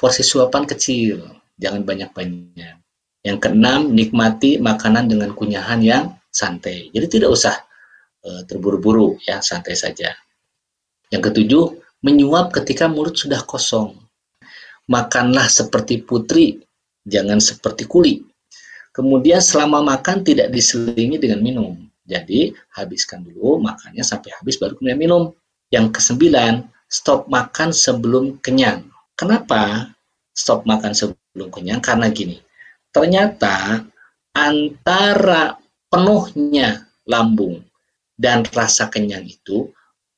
porsi 0.00 0.24
suapan 0.24 0.64
kecil, 0.64 1.20
jangan 1.60 1.84
banyak-banyak. 1.84 2.80
Yang 3.20 3.38
keenam, 3.44 3.92
nikmati 3.92 4.56
makanan 4.56 5.04
dengan 5.04 5.36
kunyahan 5.36 5.84
yang 5.84 6.16
santai. 6.32 6.88
Jadi 6.96 7.20
tidak 7.20 7.36
usah 7.36 7.52
e, 8.24 8.48
terburu-buru 8.48 9.20
ya, 9.28 9.44
santai 9.44 9.76
saja. 9.76 10.16
Yang 11.12 11.22
ketujuh, 11.28 11.64
menyuap 12.00 12.56
ketika 12.56 12.88
mulut 12.88 13.20
sudah 13.20 13.44
kosong. 13.44 14.00
Makanlah 14.88 15.46
seperti 15.46 16.02
putri, 16.02 16.58
jangan 17.04 17.38
seperti 17.38 17.84
kuli. 17.84 18.24
Kemudian 18.90 19.38
selama 19.38 19.84
makan 19.84 20.26
tidak 20.26 20.50
diselingi 20.50 21.22
dengan 21.22 21.40
minum. 21.44 21.72
Jadi 22.08 22.50
habiskan 22.74 23.22
dulu 23.22 23.60
makannya 23.60 24.00
sampai 24.02 24.32
habis 24.34 24.56
baru 24.56 24.74
kemudian 24.74 24.98
minum. 24.98 25.22
Yang 25.68 26.00
kesembilan, 26.00 26.64
stop 26.88 27.28
makan 27.28 27.70
sebelum 27.70 28.40
kenyang. 28.40 28.88
Kenapa 29.12 29.92
stop 30.32 30.64
makan 30.64 30.96
sebelum 30.96 31.52
kenyang? 31.52 31.84
Karena 31.84 32.08
gini, 32.08 32.40
ternyata 32.90 33.84
antara 34.32 35.60
penuhnya 35.92 36.88
lambung 37.04 37.60
dan 38.16 38.42
rasa 38.50 38.88
kenyang 38.88 39.28
itu 39.28 39.68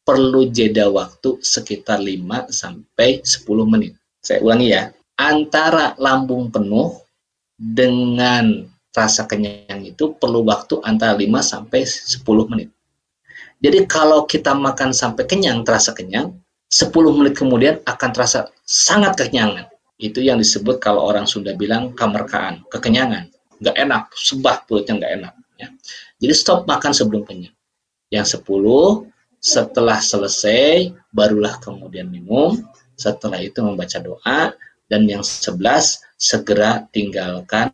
perlu 0.07 0.49
jeda 0.49 0.89
waktu 0.89 1.43
sekitar 1.45 2.01
5 2.01 2.49
sampai 2.49 3.21
10 3.21 3.45
menit. 3.69 4.00
Saya 4.21 4.45
ulangi 4.45 4.77
ya, 4.77 4.93
antara 5.17 5.97
lambung 5.97 6.53
penuh 6.53 7.01
dengan 7.57 8.69
rasa 8.91 9.25
kenyang 9.25 9.85
itu 9.87 10.17
perlu 10.17 10.43
waktu 10.45 10.81
antara 10.85 11.17
5 11.17 11.25
sampai 11.41 11.81
10 11.85 12.51
menit. 12.51 12.69
Jadi 13.61 13.85
kalau 13.85 14.25
kita 14.25 14.57
makan 14.57 14.97
sampai 14.97 15.29
kenyang, 15.29 15.61
terasa 15.65 15.93
kenyang, 15.93 16.33
10 16.73 17.13
menit 17.13 17.37
kemudian 17.37 17.85
akan 17.85 18.11
terasa 18.13 18.49
sangat 18.65 19.21
kekenyangan. 19.21 19.69
Itu 20.01 20.25
yang 20.25 20.41
disebut 20.41 20.81
kalau 20.81 21.05
orang 21.05 21.29
sudah 21.29 21.53
bilang 21.53 21.93
kamerkaan, 21.93 22.65
kekenyangan. 22.73 23.29
Nggak 23.61 23.77
enak, 23.77 24.03
sebah 24.17 24.65
perutnya 24.65 24.97
nggak 24.97 25.13
enak. 25.21 25.35
Ya. 25.61 25.69
Jadi 26.25 26.33
stop 26.33 26.65
makan 26.65 26.97
sebelum 26.97 27.29
kenyang. 27.29 27.53
Yang 28.09 28.41
10, 28.41 29.05
setelah 29.41 30.01
selesai, 30.01 30.97
barulah 31.13 31.61
kemudian 31.61 32.09
minum. 32.09 32.57
Setelah 33.01 33.41
itu 33.41 33.65
membaca 33.65 33.97
doa. 33.97 34.53
Dan 34.91 35.09
yang 35.09 35.25
11, 35.25 36.05
segera 36.21 36.85
tinggalkan 36.93 37.73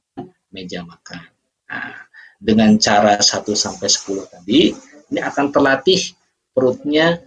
meja 0.54 0.87
makan. 0.87 1.26
Nah, 1.66 2.06
dengan 2.38 2.78
cara 2.78 3.18
1 3.18 3.56
sampai 3.56 3.88
10 3.90 4.28
tadi, 4.30 4.71
ini 5.11 5.21
akan 5.25 5.50
terlatih 5.50 6.14
perutnya 6.54 7.18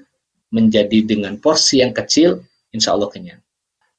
menjadi 0.54 1.06
dengan 1.06 1.36
porsi 1.42 1.82
yang 1.82 1.92
kecil, 1.92 2.42
insya 2.72 2.94
Allah 2.96 3.10
kenyang. 3.12 3.42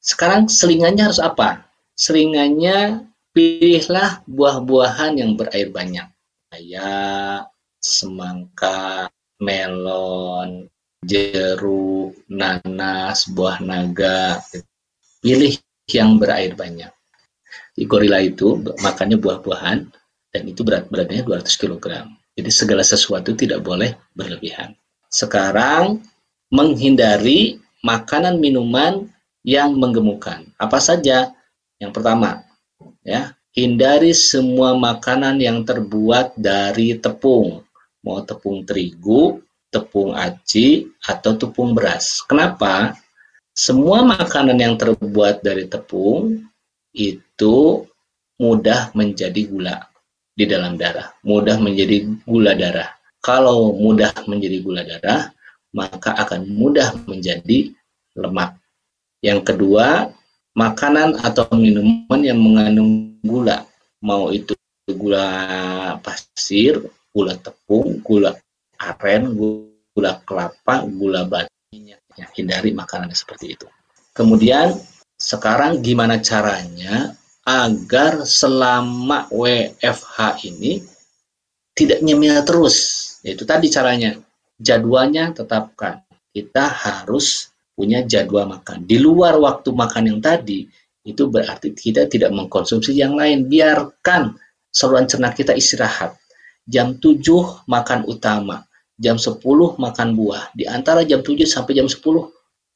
Sekarang 0.01 0.49
selingannya 0.49 1.11
harus 1.11 1.21
apa? 1.21 1.69
Selingannya 1.93 3.05
pilihlah 3.35 4.25
buah-buahan 4.27 5.21
yang 5.21 5.37
berair 5.37 5.69
banyak. 5.69 6.07
Kayak 6.51 7.51
semangka, 7.79 9.07
melon, 9.39 10.67
jeruk, 11.01 12.13
nanas, 12.29 13.25
buah 13.29 13.57
naga. 13.61 14.41
Pilih 15.21 15.57
yang 15.89 16.17
berair 16.17 16.53
banyak. 16.53 16.89
Di 17.75 17.83
gorila 17.85 18.21
itu 18.21 18.61
makannya 18.81 19.17
buah-buahan 19.17 19.79
dan 20.31 20.43
itu 20.47 20.61
berat 20.63 20.87
beratnya 20.87 21.25
200 21.25 21.61
kg. 21.61 21.85
Jadi 22.37 22.51
segala 22.51 22.83
sesuatu 22.85 23.35
tidak 23.35 23.61
boleh 23.61 23.97
berlebihan. 24.15 24.73
Sekarang 25.11 25.99
menghindari 26.47 27.59
makanan 27.83 28.39
minuman 28.39 29.09
yang 29.43 29.75
menggemukkan. 29.75 30.47
Apa 30.55 30.79
saja? 30.79 31.33
Yang 31.81 31.91
pertama, 31.97 32.45
ya, 33.03 33.33
hindari 33.51 34.13
semua 34.15 34.77
makanan 34.77 35.41
yang 35.41 35.65
terbuat 35.65 36.37
dari 36.37 36.95
tepung. 36.95 37.65
Mau 38.01 38.21
tepung 38.23 38.63
terigu, 38.63 39.41
tepung 39.71 40.13
aci, 40.13 40.91
atau 41.07 41.39
tepung 41.39 41.71
beras. 41.71 42.21
Kenapa? 42.27 42.93
Semua 43.55 44.03
makanan 44.03 44.59
yang 44.59 44.75
terbuat 44.75 45.43
dari 45.43 45.67
tepung 45.67 46.43
itu 46.91 47.87
mudah 48.39 48.91
menjadi 48.95 49.41
gula 49.47 49.77
di 50.35 50.47
dalam 50.47 50.75
darah, 50.79 51.11
mudah 51.23 51.59
menjadi 51.59 52.07
gula 52.27 52.55
darah. 52.55 52.91
Kalau 53.21 53.75
mudah 53.77 54.11
menjadi 54.25 54.57
gula 54.63 54.81
darah, 54.83 55.29
maka 55.71 56.15
akan 56.15 56.49
mudah 56.51 56.95
menjadi 57.05 57.71
lemak. 58.17 58.57
Yang 59.21 59.53
kedua, 59.53 60.09
makanan 60.57 61.21
atau 61.21 61.45
minuman 61.53 62.19
yang 62.25 62.41
mengandung 62.41 63.13
gula, 63.21 63.63
mau 64.01 64.33
itu 64.33 64.57
gula 64.89 65.27
pasir, 66.01 66.81
gula 67.13 67.37
tepung, 67.37 68.01
gula 68.01 68.33
aren, 68.81 69.37
gula 69.37 70.21
kelapa, 70.25 70.85
gula 70.89 71.29
batu, 71.29 71.53
ya, 71.73 71.97
hindari 72.33 72.73
makanan 72.73 73.13
seperti 73.13 73.53
itu. 73.53 73.67
Kemudian 74.11 74.73
sekarang 75.15 75.85
gimana 75.85 76.17
caranya 76.17 77.13
agar 77.45 78.25
selama 78.25 79.29
WFH 79.29 80.17
ini 80.49 80.81
tidak 81.77 82.01
nyemil 82.01 82.41
terus. 82.45 82.77
Itu 83.21 83.45
tadi 83.45 83.69
caranya. 83.69 84.17
Jadwalnya 84.61 85.33
tetapkan. 85.33 86.05
Kita 86.31 86.69
harus 86.69 87.49
punya 87.73 88.05
jadwal 88.05 88.45
makan. 88.45 88.85
Di 88.85 89.01
luar 89.01 89.35
waktu 89.41 89.73
makan 89.73 90.03
yang 90.15 90.19
tadi, 90.21 90.69
itu 91.01 91.23
berarti 91.27 91.73
kita 91.73 92.05
tidak 92.05 92.29
mengkonsumsi 92.29 92.93
yang 92.93 93.17
lain. 93.17 93.49
Biarkan 93.49 94.37
saluran 94.69 95.09
cerna 95.09 95.33
kita 95.33 95.57
istirahat. 95.57 96.13
Jam 96.61 97.01
7 97.01 97.65
makan 97.65 98.05
utama, 98.05 98.61
jam 99.01 99.17
10 99.17 99.41
makan 99.81 100.09
buah. 100.13 100.53
Di 100.53 100.69
antara 100.69 101.01
jam 101.01 101.25
7 101.25 101.49
sampai 101.49 101.73
jam 101.73 101.89
10 101.89 101.97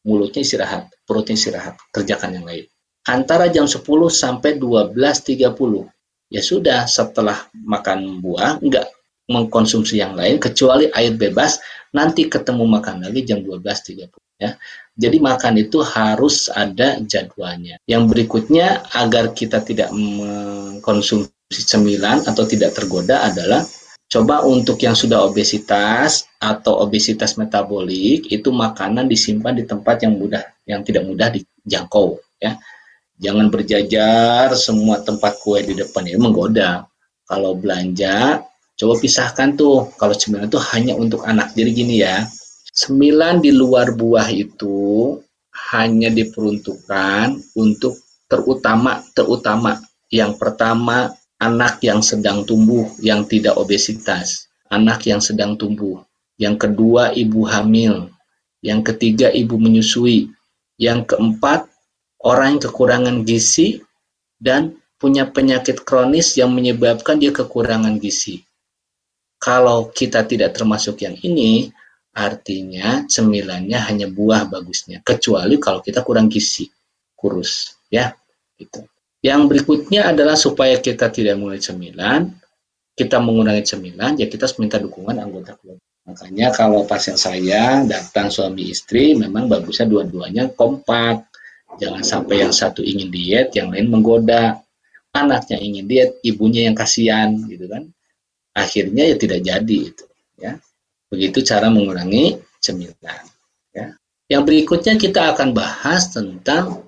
mulutnya 0.10 0.42
istirahat, 0.42 0.90
perutnya 1.06 1.38
istirahat, 1.38 1.78
kerjakan 1.94 2.42
yang 2.42 2.46
lain 2.50 2.66
antara 3.06 3.48
jam 3.48 3.70
10 3.70 3.86
sampai 4.10 4.58
12.30. 4.58 5.86
Ya 6.34 6.42
sudah, 6.42 6.90
setelah 6.90 7.48
makan 7.54 8.20
buah, 8.20 8.60
enggak 8.60 8.90
mengkonsumsi 9.30 10.02
yang 10.02 10.18
lain, 10.18 10.42
kecuali 10.42 10.90
air 10.94 11.14
bebas, 11.14 11.62
nanti 11.94 12.30
ketemu 12.30 12.66
makan 12.66 13.06
lagi 13.06 13.22
jam 13.26 13.46
12.30. 13.46 14.10
Ya. 14.42 14.58
Jadi 15.00 15.18
makan 15.22 15.62
itu 15.62 15.80
harus 15.86 16.52
ada 16.52 17.00
jadwalnya. 17.00 17.80
Yang 17.88 18.04
berikutnya, 18.12 18.84
agar 18.94 19.32
kita 19.32 19.64
tidak 19.64 19.94
mengkonsumsi 19.94 21.62
cemilan 21.62 22.26
atau 22.26 22.44
tidak 22.44 22.74
tergoda 22.74 23.22
adalah 23.22 23.64
coba 24.06 24.46
untuk 24.46 24.78
yang 24.82 24.94
sudah 24.94 25.26
obesitas 25.26 26.30
atau 26.38 26.82
obesitas 26.86 27.36
metabolik 27.36 28.30
itu 28.30 28.50
makanan 28.54 29.10
disimpan 29.10 29.58
di 29.58 29.64
tempat 29.66 30.06
yang 30.06 30.16
mudah 30.16 30.46
yang 30.70 30.86
tidak 30.86 31.04
mudah 31.10 31.28
dijangkau 31.34 32.22
ya 32.38 32.56
Jangan 33.16 33.48
berjajar 33.48 34.52
semua 34.60 35.00
tempat 35.00 35.40
kue 35.40 35.64
di 35.64 35.72
depan 35.72 36.04
ini 36.04 36.20
menggoda. 36.20 36.84
Kalau 37.24 37.56
belanja, 37.56 38.44
coba 38.76 38.94
pisahkan 39.00 39.56
tuh. 39.56 39.88
Kalau 39.96 40.12
cemilan 40.12 40.52
itu 40.52 40.60
hanya 40.76 40.94
untuk 41.00 41.24
anak. 41.24 41.56
Jadi 41.56 41.70
gini 41.72 41.96
ya, 42.04 42.28
sembilan 42.76 43.40
di 43.40 43.56
luar 43.56 43.96
buah 43.96 44.28
itu 44.36 45.16
hanya 45.72 46.12
diperuntukkan 46.12 47.56
untuk 47.56 48.04
terutama 48.28 49.00
terutama 49.16 49.80
yang 50.12 50.36
pertama 50.36 51.08
anak 51.46 51.86
yang 51.86 52.02
sedang 52.02 52.42
tumbuh 52.42 52.90
yang 52.98 53.30
tidak 53.30 53.54
obesitas, 53.62 54.50
anak 54.74 55.06
yang 55.06 55.22
sedang 55.22 55.54
tumbuh. 55.54 56.02
Yang 56.42 56.68
kedua 56.68 57.14
ibu 57.14 57.46
hamil, 57.46 58.10
yang 58.66 58.82
ketiga 58.82 59.30
ibu 59.30 59.56
menyusui, 59.62 60.34
yang 60.82 61.06
keempat 61.06 61.70
orang 62.26 62.58
yang 62.58 62.62
kekurangan 62.66 63.18
gizi 63.24 63.86
dan 64.42 64.76
punya 64.98 65.30
penyakit 65.30 65.86
kronis 65.86 66.34
yang 66.36 66.50
menyebabkan 66.52 67.22
dia 67.22 67.30
kekurangan 67.30 68.02
gizi. 68.02 68.42
Kalau 69.38 69.94
kita 69.94 70.26
tidak 70.26 70.58
termasuk 70.58 71.06
yang 71.06 71.14
ini, 71.22 71.70
artinya 72.16 73.06
cemilannya 73.06 73.78
hanya 73.78 74.08
buah 74.10 74.50
bagusnya, 74.50 75.06
kecuali 75.06 75.62
kalau 75.62 75.86
kita 75.86 76.02
kurang 76.02 76.32
gizi, 76.32 76.66
kurus, 77.14 77.78
ya. 77.94 78.16
Gitu. 78.56 78.82
Yang 79.26 79.42
berikutnya 79.50 80.14
adalah 80.14 80.38
supaya 80.38 80.78
kita 80.78 81.10
tidak 81.10 81.42
mulai 81.42 81.58
cemilan, 81.58 82.30
kita 82.94 83.18
mengurangi 83.18 83.66
cemilan, 83.66 84.22
ya 84.22 84.30
kita 84.30 84.46
harus 84.46 84.62
minta 84.62 84.78
dukungan 84.78 85.18
anggota 85.18 85.58
keluarga. 85.58 85.82
Makanya 86.06 86.54
kalau 86.54 86.86
pasien 86.86 87.18
saya 87.18 87.82
datang 87.82 88.30
suami 88.30 88.70
istri, 88.70 89.18
memang 89.18 89.50
bagusnya 89.50 89.90
dua-duanya 89.90 90.54
kompak 90.54 91.26
Jangan 91.76 92.04
sampai 92.04 92.36
yang 92.46 92.54
satu 92.56 92.80
ingin 92.80 93.12
diet, 93.12 93.52
yang 93.56 93.72
lain 93.72 93.92
menggoda. 93.92 94.64
Anaknya 95.16 95.60
ingin 95.60 95.88
diet, 95.88 96.20
ibunya 96.24 96.68
yang 96.68 96.76
kasihan, 96.76 97.32
gitu 97.48 97.68
kan. 97.68 97.88
Akhirnya 98.56 99.08
ya 99.12 99.16
tidak 99.20 99.44
jadi 99.44 99.78
itu, 99.92 100.06
ya. 100.40 100.60
Begitu 101.12 101.44
cara 101.44 101.68
mengurangi 101.72 102.40
cemilan, 102.60 103.24
ya. 103.76 103.96
Yang 104.32 104.44
berikutnya 104.48 104.96
kita 104.96 105.36
akan 105.36 105.52
bahas 105.56 106.12
tentang 106.12 106.85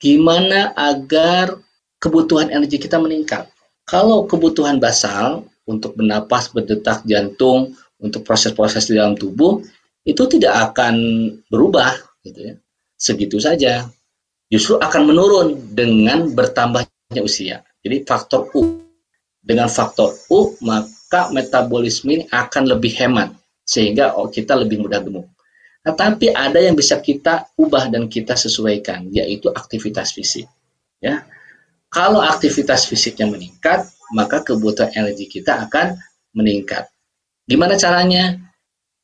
gimana 0.00 0.76
agar 0.76 1.56
kebutuhan 2.00 2.52
energi 2.52 2.76
kita 2.76 3.00
meningkat. 3.00 3.48
Kalau 3.86 4.26
kebutuhan 4.26 4.82
basal 4.82 5.46
untuk 5.64 5.94
bernapas, 5.94 6.50
berdetak 6.50 7.06
jantung, 7.06 7.74
untuk 8.00 8.22
proses-proses 8.26 8.92
di 8.92 9.00
dalam 9.00 9.16
tubuh 9.16 9.62
itu 10.06 10.22
tidak 10.28 10.72
akan 10.72 10.94
berubah 11.48 11.96
gitu 12.22 12.52
ya 12.52 12.54
segitu 12.96 13.36
saja. 13.40 13.86
justru 14.46 14.78
akan 14.78 15.10
menurun 15.10 15.74
dengan 15.74 16.30
bertambahnya 16.30 17.18
usia. 17.18 17.66
Jadi 17.82 18.06
faktor 18.06 18.46
U. 18.54 18.78
Dengan 19.42 19.66
faktor 19.66 20.14
U, 20.30 20.54
maka 20.62 21.34
metabolisme 21.34 22.14
ini 22.14 22.24
akan 22.30 22.70
lebih 22.70 22.94
hemat 22.94 23.34
sehingga 23.66 24.14
kita 24.30 24.54
lebih 24.54 24.86
mudah 24.86 25.02
gemuk. 25.02 25.26
Tetapi 25.86 26.34
ada 26.34 26.58
yang 26.58 26.74
bisa 26.74 26.98
kita 26.98 27.46
ubah 27.54 27.86
dan 27.86 28.10
kita 28.10 28.34
sesuaikan, 28.34 29.06
yaitu 29.14 29.54
aktivitas 29.54 30.10
fisik. 30.10 30.50
Ya, 30.98 31.22
kalau 31.86 32.18
aktivitas 32.18 32.90
fisiknya 32.90 33.30
meningkat, 33.30 33.86
maka 34.10 34.42
kebutuhan 34.42 34.90
energi 34.98 35.30
kita 35.30 35.62
akan 35.62 35.94
meningkat. 36.34 36.90
Gimana 37.46 37.78
caranya? 37.78 38.34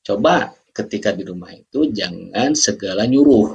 Coba 0.02 0.50
ketika 0.74 1.14
di 1.14 1.22
rumah 1.22 1.54
itu 1.54 1.86
jangan 1.86 2.58
segala 2.58 3.06
nyuruh, 3.06 3.54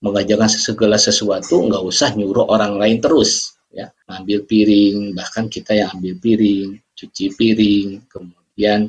mengajarkan 0.00 0.48
segala 0.48 0.96
sesuatu, 0.96 1.68
nggak 1.68 1.84
usah 1.84 2.16
nyuruh 2.16 2.48
orang 2.48 2.80
lain 2.80 3.04
terus. 3.04 3.52
Ya, 3.68 3.92
ambil 4.08 4.48
piring, 4.48 5.12
bahkan 5.12 5.52
kita 5.52 5.76
yang 5.76 5.92
ambil 5.92 6.16
piring, 6.16 6.80
cuci 6.96 7.36
piring, 7.36 8.08
kemudian 8.08 8.88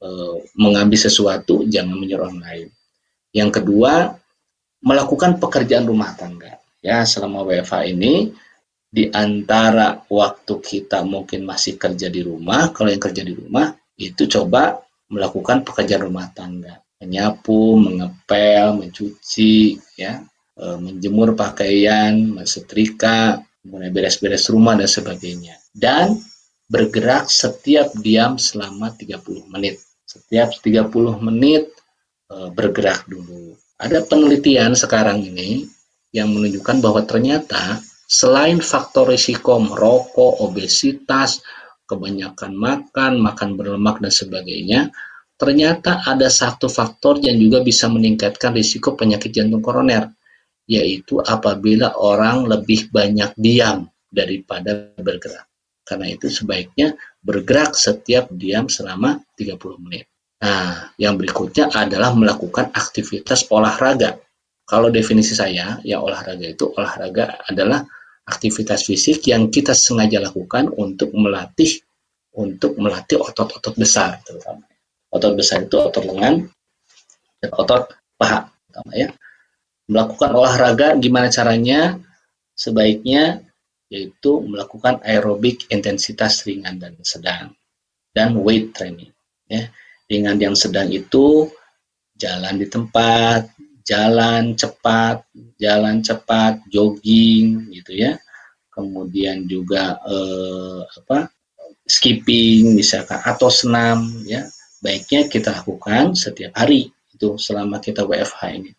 e, 0.00 0.08
mengambil 0.56 1.00
sesuatu, 1.00 1.64
jangan 1.68 1.96
menyuruh 1.96 2.32
orang 2.32 2.40
lain 2.40 2.68
yang 3.32 3.52
kedua, 3.52 4.16
melakukan 4.82 5.36
pekerjaan 5.36 5.84
rumah 5.84 6.14
tangga. 6.14 6.58
Ya, 6.78 7.02
selama 7.02 7.42
WFH 7.42 7.90
ini 7.90 8.30
di 8.88 9.10
antara 9.12 10.00
waktu 10.08 10.54
kita 10.62 11.04
mungkin 11.04 11.44
masih 11.44 11.76
kerja 11.76 12.08
di 12.08 12.24
rumah, 12.24 12.72
kalau 12.72 12.88
yang 12.88 13.02
kerja 13.02 13.20
di 13.20 13.34
rumah 13.36 13.74
itu 13.98 14.24
coba 14.30 14.80
melakukan 15.10 15.66
pekerjaan 15.66 16.08
rumah 16.08 16.30
tangga, 16.32 16.80
menyapu, 17.02 17.76
mengepel, 17.76 18.78
mencuci, 18.78 19.76
ya, 19.98 20.22
e, 20.56 20.64
menjemur 20.78 21.34
pakaian, 21.36 22.14
mensetrika, 22.16 23.42
kemudian 23.60 23.92
beres-beres 23.92 24.48
rumah 24.48 24.78
dan 24.78 24.88
sebagainya. 24.88 25.58
Dan 25.74 26.16
bergerak 26.68 27.32
setiap 27.32 27.92
diam 27.98 28.36
selama 28.36 28.92
30 28.92 29.48
menit. 29.48 29.80
Setiap 30.04 30.52
30 30.60 31.20
menit 31.20 31.72
bergerak 32.28 33.08
dulu. 33.08 33.56
Ada 33.80 34.04
penelitian 34.04 34.76
sekarang 34.76 35.24
ini 35.24 35.64
yang 36.12 36.32
menunjukkan 36.32 36.84
bahwa 36.84 37.04
ternyata 37.04 37.80
selain 38.08 38.60
faktor 38.60 39.12
risiko 39.12 39.60
merokok, 39.60 40.44
obesitas, 40.44 41.40
kebanyakan 41.88 42.52
makan, 42.52 43.12
makan 43.20 43.56
berlemak 43.56 44.00
dan 44.04 44.12
sebagainya, 44.12 44.80
ternyata 45.40 46.04
ada 46.04 46.28
satu 46.28 46.68
faktor 46.68 47.22
yang 47.24 47.40
juga 47.40 47.64
bisa 47.64 47.88
meningkatkan 47.88 48.52
risiko 48.52 48.92
penyakit 48.92 49.32
jantung 49.32 49.64
koroner, 49.64 50.12
yaitu 50.68 51.22
apabila 51.24 51.96
orang 51.96 52.44
lebih 52.44 52.92
banyak 52.92 53.32
diam 53.40 53.88
daripada 54.12 54.92
bergerak. 55.00 55.48
Karena 55.86 56.12
itu 56.12 56.28
sebaiknya 56.28 56.92
bergerak 57.24 57.72
setiap 57.72 58.28
diam 58.28 58.68
selama 58.68 59.16
30 59.40 59.80
menit. 59.80 60.04
Nah, 60.38 60.94
yang 60.94 61.18
berikutnya 61.18 61.66
adalah 61.74 62.14
melakukan 62.14 62.70
aktivitas 62.70 63.50
olahraga. 63.50 64.22
Kalau 64.62 64.92
definisi 64.92 65.34
saya, 65.34 65.82
ya 65.82 65.98
olahraga 65.98 66.46
itu 66.46 66.70
olahraga 66.70 67.42
adalah 67.48 67.82
aktivitas 68.28 68.84
fisik 68.86 69.24
yang 69.26 69.48
kita 69.48 69.72
sengaja 69.72 70.20
lakukan 70.20 70.68
untuk 70.76 71.10
melatih 71.16 71.80
untuk 72.38 72.78
melatih 72.78 73.18
otot-otot 73.18 73.74
besar 73.74 74.22
terutama. 74.22 74.62
Otot 75.10 75.32
besar 75.34 75.64
itu 75.64 75.74
otot 75.80 76.04
lengan 76.06 76.46
dan 77.40 77.50
otot 77.56 77.90
paha 78.14 78.46
terutama 78.46 78.92
ya. 78.94 79.08
Melakukan 79.88 80.30
olahraga 80.36 80.88
gimana 81.00 81.32
caranya? 81.32 81.96
Sebaiknya 82.52 83.42
yaitu 83.88 84.44
melakukan 84.44 85.00
aerobik 85.00 85.64
intensitas 85.72 86.44
ringan 86.44 86.76
dan 86.76 86.94
sedang 87.00 87.56
dan 88.12 88.36
weight 88.36 88.76
training 88.76 89.08
ya 89.48 89.72
Ringan 90.08 90.40
yang 90.40 90.56
sedang 90.56 90.88
itu 90.88 91.52
jalan 92.16 92.56
di 92.56 92.66
tempat, 92.66 93.52
jalan 93.84 94.56
cepat, 94.56 95.24
jalan 95.60 96.00
cepat, 96.00 96.64
jogging 96.72 97.68
gitu 97.76 97.92
ya. 97.92 98.16
Kemudian 98.72 99.44
juga 99.44 100.00
eh, 100.08 100.80
apa? 100.84 101.28
skipping 101.88 102.76
misalkan 102.76 103.20
atau 103.24 103.48
senam 103.48 104.04
ya. 104.28 104.44
Baiknya 104.78 105.26
kita 105.26 105.50
lakukan 105.60 106.14
setiap 106.14 106.54
hari 106.54 106.92
itu 107.10 107.34
selama 107.40 107.82
kita 107.82 108.06
WFH 108.06 108.42
ini. 108.54 108.72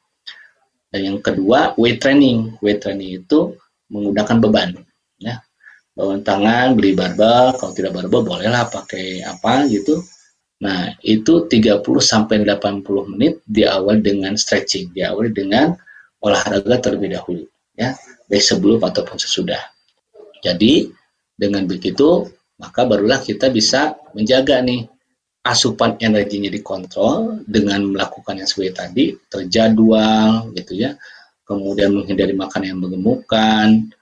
Dan 0.90 1.02
yang 1.06 1.18
kedua, 1.20 1.76
weight 1.76 2.00
training. 2.00 2.56
Weight 2.64 2.80
training 2.80 3.22
itu 3.22 3.54
menggunakan 3.92 4.38
beban 4.40 4.70
ya. 5.20 5.44
Bawa 5.94 6.18
tangan, 6.24 6.80
beli 6.80 6.96
barbel, 6.96 7.60
kalau 7.60 7.74
tidak 7.76 8.00
barbel 8.00 8.24
bolehlah 8.24 8.66
pakai 8.72 9.22
apa 9.28 9.68
gitu 9.68 10.00
Nah, 10.60 10.92
itu 11.00 11.48
30 11.48 11.80
sampai 12.04 12.44
80 12.44 12.84
menit 13.16 13.40
diawali 13.48 14.04
dengan 14.04 14.36
stretching, 14.36 14.92
diawali 14.92 15.32
dengan 15.32 15.72
olahraga 16.20 16.84
terlebih 16.84 17.16
dahulu, 17.16 17.48
ya, 17.80 17.96
baik 18.28 18.44
sebelum 18.44 18.84
ataupun 18.84 19.16
sesudah. 19.16 19.60
Jadi, 20.44 20.92
dengan 21.40 21.64
begitu, 21.64 22.28
maka 22.60 22.84
barulah 22.84 23.24
kita 23.24 23.48
bisa 23.48 23.96
menjaga 24.12 24.60
nih 24.60 24.84
asupan 25.48 25.96
energinya 26.04 26.52
dikontrol 26.52 27.40
dengan 27.48 27.88
melakukan 27.96 28.44
yang 28.44 28.48
sesuai 28.52 28.76
tadi, 28.76 29.16
terjadwal 29.32 30.52
gitu 30.60 30.76
ya. 30.76 31.00
Kemudian 31.48 31.96
menghindari 31.96 32.36
makan 32.36 32.62
yang 32.68 32.78
menggemukkan. 32.84 33.96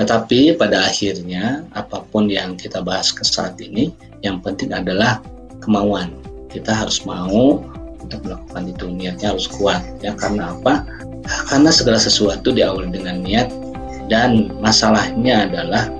Nah, 0.00 0.06
tapi 0.08 0.56
pada 0.56 0.88
akhirnya 0.88 1.68
apa 1.76 2.00
pun 2.00 2.32
yang 2.32 2.56
kita 2.56 2.80
bahas 2.80 3.12
ke 3.12 3.28
saat 3.28 3.60
ini, 3.60 3.92
yang 4.24 4.40
penting 4.40 4.72
adalah 4.72 5.20
kemauan. 5.68 6.08
Kita 6.48 6.72
harus 6.72 7.04
mau 7.04 7.60
untuk 8.00 8.24
melakukan 8.24 8.72
itu. 8.72 8.88
Niatnya 8.88 9.36
harus 9.36 9.44
kuat 9.52 9.84
ya. 10.00 10.16
Karena 10.16 10.56
apa? 10.56 10.88
Karena 11.52 11.68
segala 11.68 12.00
sesuatu 12.00 12.48
diawali 12.48 12.88
dengan 12.88 13.20
niat 13.20 13.52
dan 14.08 14.48
masalahnya 14.64 15.44
adalah 15.44 15.92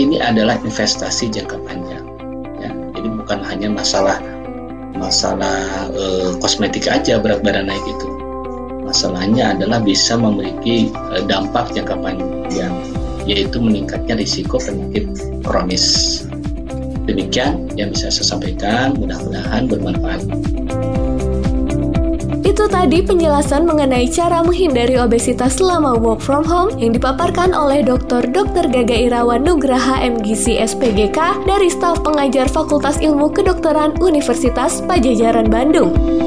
ini 0.00 0.16
adalah 0.24 0.56
investasi 0.64 1.28
jangka 1.28 1.60
panjang 1.68 2.04
ya. 2.64 2.72
Jadi 2.96 3.08
bukan 3.12 3.44
hanya 3.44 3.68
masalah 3.68 4.16
masalah 4.96 5.92
e, 5.92 6.04
kosmetik 6.40 6.88
aja 6.88 7.20
berat 7.20 7.44
badan 7.44 7.68
naik 7.68 7.84
itu. 7.84 8.08
Masalahnya 8.88 9.52
adalah 9.52 9.84
bisa 9.84 10.16
memiliki 10.16 10.88
e, 11.12 11.16
dampak 11.28 11.76
jangka 11.76 11.92
panjang 12.00 12.72
yaitu 13.28 13.60
meningkatnya 13.60 14.16
risiko 14.16 14.56
penyakit 14.56 15.04
kronis 15.44 16.24
Demikian 17.08 17.72
yang 17.72 17.88
bisa 17.88 18.12
saya 18.12 18.36
sampaikan, 18.36 18.92
mudah-mudahan 19.00 19.64
bermanfaat. 19.64 20.28
Itu 22.44 22.68
tadi 22.68 23.00
penjelasan 23.00 23.64
mengenai 23.64 24.10
cara 24.12 24.44
menghindari 24.44 25.00
obesitas 25.00 25.56
selama 25.56 25.96
work 25.96 26.20
from 26.20 26.44
home 26.44 26.74
yang 26.76 26.92
dipaparkan 26.92 27.56
oleh 27.56 27.80
Dr. 27.80 28.28
Dr. 28.28 28.68
Gaga 28.68 28.98
Irawan 29.08 29.46
Nugraha 29.46 30.04
MGC 30.04 30.60
SPGK 30.60 31.48
dari 31.48 31.72
staf 31.72 32.04
pengajar 32.04 32.50
Fakultas 32.50 33.00
Ilmu 33.00 33.32
Kedokteran 33.32 33.96
Universitas 34.02 34.84
Pajajaran 34.84 35.48
Bandung. 35.48 36.17